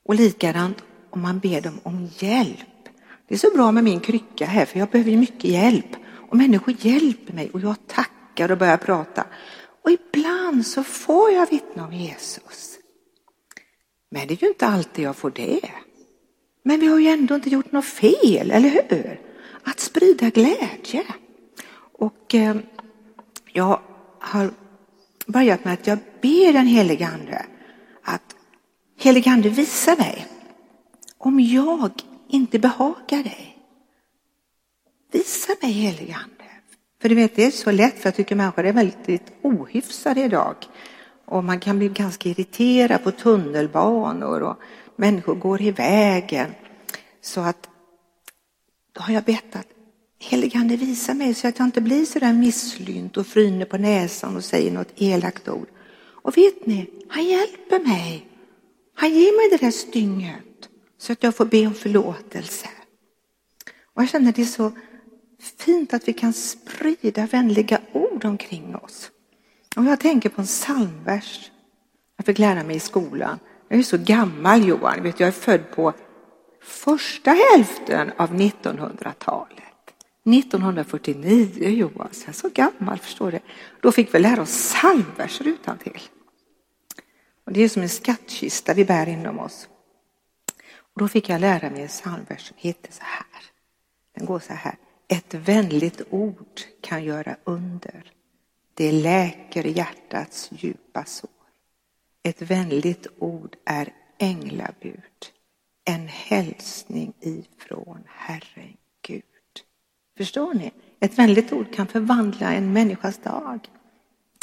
Och 0.05 0.15
likadant 0.15 0.83
om 1.09 1.21
man 1.21 1.39
ber 1.39 1.61
dem 1.61 1.79
om 1.83 2.09
hjälp. 2.17 2.89
Det 3.27 3.33
är 3.33 3.39
så 3.39 3.51
bra 3.55 3.71
med 3.71 3.83
min 3.83 3.99
krycka 3.99 4.45
här, 4.45 4.65
för 4.65 4.79
jag 4.79 4.89
behöver 4.89 5.17
mycket 5.17 5.43
hjälp. 5.43 5.95
Och 6.29 6.38
människor 6.38 6.75
hjälper 6.79 7.33
mig 7.33 7.49
och 7.53 7.59
jag 7.59 7.75
tackar 7.88 8.51
och 8.51 8.57
börjar 8.57 8.77
prata. 8.77 9.25
Och 9.83 9.91
ibland 9.91 10.67
så 10.67 10.83
får 10.83 11.31
jag 11.31 11.49
vittna 11.49 11.85
om 11.85 11.93
Jesus. 11.93 12.77
Men 14.11 14.27
det 14.27 14.33
är 14.33 14.43
ju 14.43 14.47
inte 14.47 14.67
alltid 14.67 15.05
jag 15.05 15.15
får 15.15 15.31
det. 15.31 15.71
Men 16.63 16.79
vi 16.79 16.88
har 16.88 16.99
ju 16.99 17.07
ändå 17.07 17.35
inte 17.35 17.49
gjort 17.49 17.71
något 17.71 17.85
fel, 17.85 18.51
eller 18.51 18.69
hur? 18.69 19.21
Att 19.63 19.79
sprida 19.79 20.29
glädje. 20.29 21.03
Och 21.97 22.35
eh, 22.35 22.55
jag 23.51 23.81
har 24.19 24.51
börjat 25.25 25.65
med 25.65 25.73
att 25.73 25.88
jag 25.88 25.99
ber 26.21 26.53
den 26.53 26.67
helige 26.67 27.07
Ande 27.07 27.45
att 28.03 28.35
helige 28.97 29.31
Ande 29.31 29.49
visa 29.49 29.95
mig 29.95 30.27
om 31.17 31.39
jag 31.39 31.91
inte 32.27 32.59
behagar 32.59 33.23
dig. 33.23 33.54
Visa 35.15 35.56
mig 35.62 35.71
helige 35.71 36.15
Ande. 36.15 36.51
För 37.01 37.10
du 37.10 37.15
vet, 37.15 37.36
det 37.36 37.45
är 37.45 37.51
så 37.51 37.71
lätt, 37.71 37.99
för 37.99 38.08
jag 38.08 38.15
tycker 38.15 38.36
människor 38.36 38.65
är 38.65 38.73
väldigt 38.73 39.32
ohyfsade 39.41 40.21
idag. 40.21 40.56
Och 41.25 41.43
man 41.43 41.60
kan 41.60 41.78
bli 41.78 41.88
ganska 41.88 42.30
irriterad 42.30 43.04
på 43.04 43.12
tunnelbanor 43.12 44.41
och 44.41 44.56
människor 44.95 45.36
går 45.36 45.62
i 45.62 45.71
vägen. 45.71 46.51
Så 47.21 47.41
att 47.41 47.69
då 48.91 49.01
har 49.01 49.13
jag 49.13 49.23
bett 49.23 49.56
att 49.56 49.67
Heligande 50.19 50.75
visa 50.75 51.13
mig 51.13 51.34
så 51.34 51.47
att 51.47 51.60
jag 51.60 51.67
inte 51.67 51.82
blir 51.82 52.06
så 52.06 52.19
där 52.19 52.34
misslynt 52.34 53.17
och 53.17 53.28
fryner 53.28 53.65
på 53.65 53.78
näsan 53.78 54.36
och 54.36 54.43
säger 54.43 54.71
något 54.71 54.93
elakt 54.95 55.47
ord. 55.49 55.67
Och 56.23 56.38
vet 56.38 56.65
ni, 56.65 56.89
han 57.10 57.25
hjälper 57.25 57.80
mig. 57.80 58.28
Han 58.95 59.10
ger 59.10 59.38
mig 59.38 59.58
det 59.58 59.65
där 59.65 59.71
stynget 59.71 60.69
så 60.97 61.12
att 61.12 61.23
jag 61.23 61.36
får 61.36 61.45
be 61.45 61.67
om 61.67 61.73
förlåtelse. 61.73 62.69
Och 63.93 64.01
jag 64.01 64.10
känner 64.10 64.34
det 64.34 64.41
är 64.41 64.45
så 64.45 64.71
fint 65.45 65.93
att 65.93 66.08
vi 66.08 66.13
kan 66.13 66.34
sprida 66.34 67.25
vänliga 67.25 67.81
ord 67.93 68.25
omkring 68.25 68.75
oss. 68.75 69.12
Och 69.75 69.86
jag 69.86 69.99
tänker 69.99 70.29
på 70.29 70.41
en 70.41 70.47
psalmvers 70.47 71.51
jag 72.17 72.25
fick 72.25 72.39
lära 72.39 72.63
mig 72.63 72.75
i 72.75 72.79
skolan. 72.79 73.39
Jag 73.67 73.79
är 73.79 73.84
så 73.84 73.97
gammal 73.97 74.67
Johan, 74.67 75.03
vet, 75.03 75.19
jag 75.19 75.27
är 75.27 75.31
född 75.31 75.71
på 75.71 75.93
första 76.62 77.31
hälften 77.31 78.12
av 78.17 78.34
1900-talet. 78.34 79.62
1949 80.25 81.69
Johan, 81.69 82.10
så 82.12 82.21
jag 82.21 82.29
är 82.29 82.34
så 82.34 82.49
gammal 82.49 82.99
förstår 82.99 83.31
du. 83.31 83.39
Då 83.81 83.91
fick 83.91 84.13
vi 84.15 84.19
lära 84.19 84.41
oss 84.41 84.73
psalmverser 84.73 85.47
utantill. 85.47 86.01
Och 87.45 87.53
det 87.53 87.63
är 87.63 87.69
som 87.69 87.81
en 87.81 87.89
skattkista 87.89 88.73
vi 88.73 88.86
bär 88.86 89.10
inom 89.10 89.39
oss. 89.39 89.67
Och 90.77 91.01
då 91.01 91.08
fick 91.08 91.29
jag 91.29 91.41
lära 91.41 91.69
mig 91.69 91.81
en 91.81 91.88
psalmvers 91.88 92.47
som 92.47 92.58
heter 92.60 92.91
så 92.91 93.03
här. 93.03 93.43
Den 94.15 94.25
går 94.25 94.39
så 94.39 94.53
här. 94.53 94.75
Ett 95.07 95.33
vänligt 95.33 96.01
ord 96.09 96.61
kan 96.81 97.03
göra 97.03 97.37
under. 97.43 98.11
Det 98.73 98.91
läker 98.91 99.63
hjärtats 99.63 100.49
djupa 100.51 101.05
sår. 101.05 101.29
Ett 102.23 102.41
vänligt 102.41 103.07
ord 103.17 103.55
är 103.65 103.93
änglabud. 104.17 105.01
En 105.85 106.07
hälsning 106.07 107.13
ifrån 107.19 108.03
Herren 108.07 108.77
Gud. 109.01 109.23
Förstår 110.17 110.53
ni? 110.53 110.71
Ett 110.99 111.19
vänligt 111.19 111.53
ord 111.53 111.73
kan 111.73 111.87
förvandla 111.87 112.53
en 112.53 112.73
människas 112.73 113.17
dag. 113.17 113.69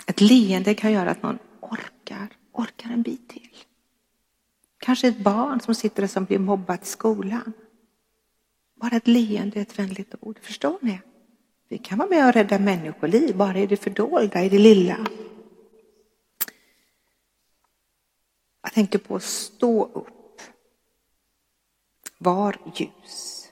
Ett 0.06 0.20
leende 0.20 0.74
kan 0.74 0.92
göra 0.92 1.10
att 1.10 1.22
någon 1.22 1.38
orkar, 1.60 2.28
orkar 2.52 2.90
en 2.90 3.02
bit 3.02 3.28
till. 3.28 3.56
Kanske 4.78 5.08
ett 5.08 5.18
barn 5.18 5.60
som 5.60 5.74
sitter 5.74 6.02
och 6.02 6.10
som 6.10 6.24
blir 6.24 6.38
mobbat 6.38 6.82
i 6.82 6.86
skolan. 6.86 7.52
Bara 8.82 8.96
ett 8.96 9.06
leende, 9.06 9.58
är 9.58 9.62
ett 9.62 9.78
vänligt 9.78 10.14
ord. 10.20 10.38
Förstår 10.42 10.78
ni? 10.80 11.00
Vi 11.68 11.78
kan 11.78 11.98
vara 11.98 12.08
med 12.08 12.26
och 12.26 12.34
rädda 12.34 12.58
människoliv, 12.58 13.36
bara 13.36 13.58
i 13.58 13.66
det 13.66 13.76
fördolda, 13.76 14.44
i 14.44 14.48
det 14.48 14.58
lilla. 14.58 15.06
Jag 18.62 18.72
tänker 18.72 18.98
på 18.98 19.16
att 19.16 19.22
stå 19.22 19.84
upp. 19.84 20.40
Var 22.18 22.56
ljus. 22.74 23.48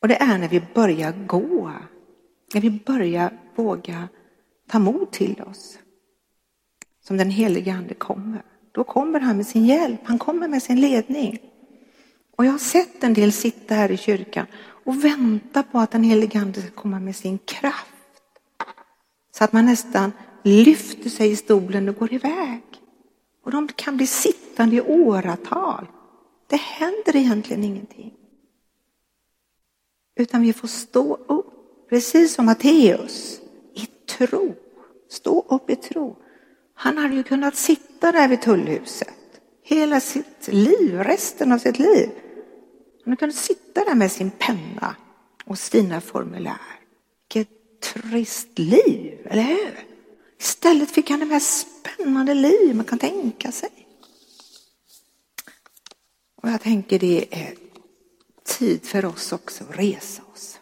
Och 0.00 0.08
det 0.08 0.16
är 0.16 0.38
när 0.38 0.48
vi 0.48 0.60
börjar 0.74 1.12
gå, 1.26 1.72
när 2.54 2.60
vi 2.60 2.70
börjar 2.70 3.38
våga 3.54 4.08
ta 4.68 4.78
mod 4.78 5.10
till 5.10 5.42
oss, 5.42 5.78
som 7.00 7.16
den 7.16 7.30
helige 7.30 7.72
Ande 7.72 7.94
kommer. 7.94 8.42
Då 8.72 8.84
kommer 8.84 9.20
han 9.20 9.36
med 9.36 9.46
sin 9.46 9.66
hjälp, 9.66 10.00
han 10.04 10.18
kommer 10.18 10.48
med 10.48 10.62
sin 10.62 10.80
ledning. 10.80 11.38
Och 12.38 12.44
jag 12.44 12.50
har 12.50 12.58
sett 12.58 13.04
en 13.04 13.14
del 13.14 13.32
sitta 13.32 13.74
här 13.74 13.90
i 13.90 13.96
kyrkan 13.96 14.46
och 14.84 15.04
vänta 15.04 15.62
på 15.62 15.78
att 15.78 15.90
den 15.90 16.02
helige 16.02 16.40
Ande 16.40 16.62
ska 16.62 16.70
komma 16.70 17.00
med 17.00 17.16
sin 17.16 17.38
kraft. 17.38 17.94
Så 19.36 19.44
att 19.44 19.52
man 19.52 19.66
nästan 19.66 20.12
lyfter 20.42 21.10
sig 21.10 21.30
i 21.30 21.36
stolen 21.36 21.88
och 21.88 21.96
går 21.96 22.12
iväg. 22.12 22.62
Och 23.44 23.50
de 23.50 23.68
kan 23.68 23.96
bli 23.96 24.06
sittande 24.06 24.76
i 24.76 24.80
åratal. 24.80 25.86
Det 26.46 26.56
händer 26.56 27.16
egentligen 27.16 27.64
ingenting. 27.64 28.14
Utan 30.16 30.42
vi 30.42 30.52
får 30.52 30.68
stå 30.68 31.14
upp, 31.14 31.88
precis 31.88 32.34
som 32.34 32.46
Matteus, 32.46 33.40
i 33.74 33.86
tro. 33.86 34.54
Stå 35.10 35.46
upp 35.48 35.70
i 35.70 35.76
tro. 35.76 36.16
Han 36.74 36.98
hade 36.98 37.14
ju 37.14 37.22
kunnat 37.22 37.56
sitta 37.56 38.12
där 38.12 38.28
vid 38.28 38.42
tullhuset 38.42 39.14
hela 39.68 40.00
sitt 40.00 40.48
liv, 40.48 40.98
resten 40.98 41.52
av 41.52 41.58
sitt 41.58 41.78
liv. 41.78 42.10
Han 43.08 43.16
kunde 43.16 43.34
sitta 43.34 43.84
där 43.84 43.94
med 43.94 44.12
sin 44.12 44.30
penna 44.30 44.96
och 45.44 45.58
sina 45.58 46.00
formulär. 46.00 46.58
Vilket 47.34 47.80
trist 47.80 48.58
liv, 48.58 49.18
eller 49.24 49.42
hur? 49.42 49.86
Istället 50.38 50.90
fick 50.90 51.10
han 51.10 51.20
det 51.20 51.26
mest 51.26 51.66
spännande 51.68 52.34
liv 52.34 52.76
man 52.76 52.84
kan 52.84 52.98
tänka 52.98 53.52
sig. 53.52 53.70
Och 56.42 56.48
jag 56.48 56.60
tänker 56.60 56.98
det 56.98 57.26
är 57.30 57.54
tid 58.44 58.84
för 58.84 59.04
oss 59.04 59.32
också 59.32 59.64
att 59.64 59.78
resa 59.78 60.22
oss. 60.32 60.60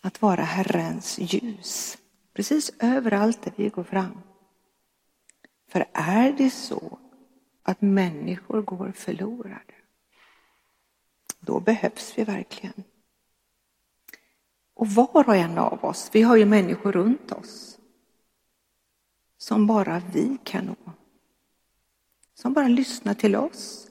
Att 0.00 0.22
vara 0.22 0.42
Herrens 0.42 1.18
ljus, 1.18 1.98
precis 2.34 2.72
överallt 2.78 3.42
där 3.42 3.52
vi 3.56 3.68
går 3.68 3.84
fram. 3.84 4.18
För 5.68 5.84
är 5.92 6.32
det 6.32 6.50
så 6.50 6.98
att 7.62 7.80
människor 7.80 8.62
går 8.62 8.92
förlorade, 8.96 9.71
då 11.42 11.60
behövs 11.60 12.12
vi 12.16 12.24
verkligen. 12.24 12.84
Och 14.74 14.88
var 14.88 15.28
och 15.28 15.36
en 15.36 15.58
av 15.58 15.84
oss, 15.84 16.10
vi 16.12 16.22
har 16.22 16.36
ju 16.36 16.44
människor 16.44 16.92
runt 16.92 17.32
oss 17.32 17.78
som 19.42 19.66
bara 19.66 20.02
vi 20.12 20.38
kan 20.44 20.64
nå. 20.64 20.92
Som 22.34 22.52
bara 22.52 22.68
lyssnar 22.68 23.14
till 23.14 23.36
oss. 23.36 23.88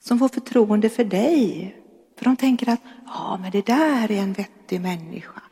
Som 0.00 0.18
får 0.18 0.28
förtroende 0.28 0.90
för 0.90 1.04
dig. 1.04 1.76
För 2.16 2.24
de 2.24 2.36
tänker 2.36 2.68
att 2.68 2.80
ja, 3.06 3.38
men 3.42 3.50
det 3.50 3.66
där 3.66 4.10
är 4.10 4.22
en 4.22 4.32
vettig 4.32 4.80
människa. 4.80 5.42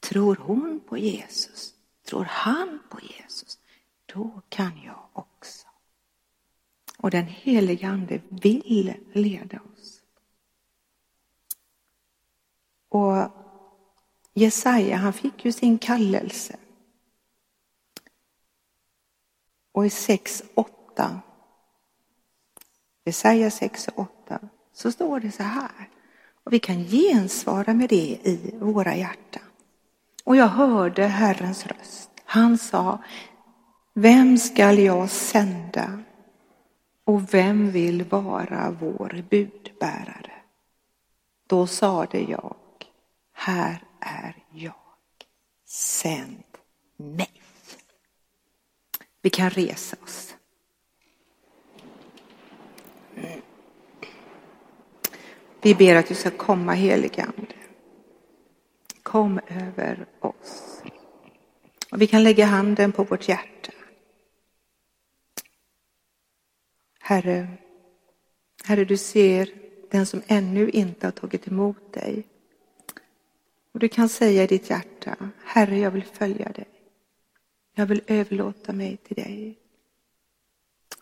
Tror 0.00 0.36
hon 0.36 0.80
på 0.88 0.98
Jesus? 0.98 1.74
Tror 2.06 2.24
han 2.24 2.78
på 2.90 3.00
Jesus? 3.00 3.58
Då 4.06 4.42
kan 4.48 4.82
jag 4.84 5.08
också. 5.12 5.66
Och 6.98 7.10
den 7.10 7.26
heliga 7.26 7.88
Ande 7.88 8.20
vill 8.28 8.94
leda 9.12 9.60
oss. 9.60 10.02
Och 12.88 13.30
Jesaja, 14.34 14.96
han 14.96 15.12
fick 15.12 15.44
ju 15.44 15.52
sin 15.52 15.78
kallelse. 15.78 16.56
Och 19.72 19.86
i 19.86 19.88
6.8, 19.88 21.18
Jesaja 23.04 23.50
6 23.50 23.88
och 23.88 23.98
8, 23.98 24.40
så 24.72 24.92
står 24.92 25.20
det 25.20 25.32
så 25.32 25.42
här. 25.42 25.88
Och 26.44 26.52
vi 26.52 26.58
kan 26.58 26.84
gensvara 26.84 27.74
med 27.74 27.88
det 27.88 28.18
i 28.22 28.54
våra 28.60 28.96
hjärtan. 28.96 29.42
Och 30.24 30.36
jag 30.36 30.48
hörde 30.48 31.06
Herrens 31.06 31.66
röst. 31.66 32.10
Han 32.24 32.58
sa, 32.58 32.98
vem 33.94 34.38
skall 34.38 34.78
jag 34.78 35.10
sända 35.10 36.02
och 37.04 37.34
vem 37.34 37.70
vill 37.70 38.04
vara 38.04 38.76
vår 38.80 39.24
budbärare? 39.30 40.32
Då 41.46 41.66
sade 41.66 42.18
jag, 42.18 42.56
här 43.38 43.84
är 44.00 44.36
jag, 44.52 44.74
sänd 45.66 46.44
mig. 46.96 47.42
Vi 49.22 49.30
kan 49.30 49.50
resa 49.50 49.96
oss. 50.02 50.34
Vi 55.62 55.74
ber 55.74 55.94
att 55.94 56.08
du 56.08 56.14
ska 56.14 56.30
komma 56.30 56.72
helige 56.72 57.22
Ande. 57.22 57.54
Kom 59.02 59.40
över 59.48 60.06
oss. 60.20 60.82
Och 61.90 62.02
vi 62.02 62.06
kan 62.06 62.22
lägga 62.22 62.46
handen 62.46 62.92
på 62.92 63.04
vårt 63.04 63.28
hjärta. 63.28 63.72
Herre, 67.00 67.48
Herre, 68.64 68.84
du 68.84 68.96
ser 68.96 69.50
den 69.90 70.06
som 70.06 70.22
ännu 70.26 70.70
inte 70.70 71.06
har 71.06 71.12
tagit 71.12 71.48
emot 71.48 71.92
dig. 71.92 72.26
Och 73.72 73.80
du 73.80 73.88
kan 73.88 74.08
säga 74.08 74.44
i 74.44 74.46
ditt 74.46 74.70
hjärta, 74.70 75.16
Herre, 75.44 75.78
jag 75.78 75.90
vill 75.90 76.04
följa 76.04 76.52
dig. 76.52 76.68
Jag 77.74 77.86
vill 77.86 78.02
överlåta 78.06 78.72
mig 78.72 78.96
till 78.96 79.16
dig. 79.16 79.58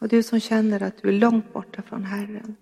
Och 0.00 0.08
du 0.08 0.22
som 0.22 0.40
känner 0.40 0.82
att 0.82 1.02
du 1.02 1.08
är 1.08 1.12
långt 1.12 1.52
borta 1.52 1.82
från 1.82 2.04
Herren, 2.04 2.56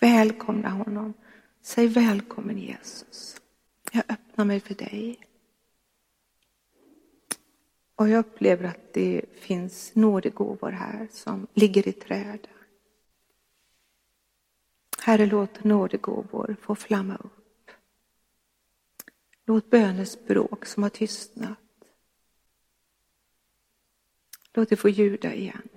välkomna 0.00 0.68
honom. 0.68 1.14
Säg 1.62 1.86
välkommen 1.86 2.58
Jesus. 2.58 3.40
Jag 3.92 4.04
öppnar 4.08 4.44
mig 4.44 4.60
för 4.60 4.74
dig. 4.74 5.18
Och 7.96 8.08
jag 8.08 8.18
upplever 8.18 8.64
att 8.64 8.92
det 8.92 9.22
finns 9.34 9.94
nådegåvor 9.94 10.70
här 10.70 11.08
som 11.12 11.46
ligger 11.54 11.88
i 11.88 11.92
träden. 11.92 12.38
Herre, 14.98 15.26
låt 15.26 15.64
nådegåvor 15.64 16.56
få 16.62 16.74
flamma 16.74 17.16
upp. 17.16 17.43
Låt 19.46 19.70
bönespråk 19.70 20.66
som 20.66 20.82
har 20.82 20.90
tystnat 20.90 21.58
Låt 24.52 24.68
det 24.68 24.76
få 24.76 24.88
ljuda 24.88 25.34
igen. 25.34 25.68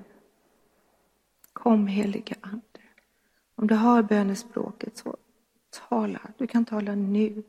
Kom 1.54 1.88
heliga 1.88 2.36
Ande. 2.42 2.62
Om 3.56 3.68
du 3.68 3.76
har 3.76 4.04
bönespråket 4.04 4.98
så 4.98 5.18
tala. 5.70 6.22
Du 6.38 6.48
kan 6.48 6.66
tala 6.66 6.96
nu. 6.96 7.44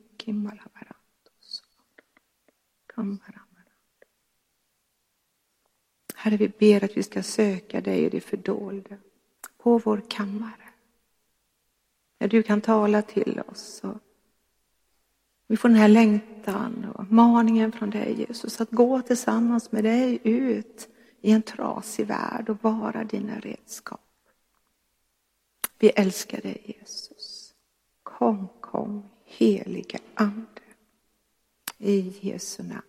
Herre, 6.15 6.37
vi 6.37 6.49
ber 6.49 6.85
att 6.85 6.97
vi 6.97 7.03
ska 7.03 7.23
söka 7.23 7.81
dig 7.81 8.05
i 8.05 8.09
det 8.09 8.21
fördolda, 8.21 8.97
på 9.59 9.79
vår 9.79 10.03
kammare. 10.11 10.69
När 12.19 12.29
du 12.29 12.43
kan 12.43 12.61
tala 12.61 13.03
till 13.03 13.41
oss. 13.47 13.81
Och 13.85 14.01
vi 15.49 15.57
får 15.57 15.69
den 15.69 15.79
här 15.79 15.89
längtan 15.89 16.93
och 16.95 17.13
maningen 17.13 17.73
från 17.73 17.91
dig 17.91 18.27
Jesus, 18.29 18.61
att 18.61 18.71
gå 18.71 19.03
tillsammans 19.03 19.73
med 19.73 19.85
dig 19.85 20.19
ut 20.25 20.89
i 21.21 21.31
en 21.31 21.43
trasig 21.43 22.07
värld 22.07 22.49
och 22.49 22.63
vara 22.63 23.05
dina 23.05 23.41
redskap. 23.41 24.01
Vi 25.79 25.89
älskar 25.89 26.41
dig 26.41 26.77
Jesus. 26.81 27.55
Kom, 28.03 28.49
kom, 28.61 29.09
helige 29.25 29.99
Ande. 30.15 30.47
I 31.79 32.15
Jesu 32.21 32.63
namn. 32.63 32.83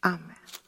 Amen. 0.00 0.65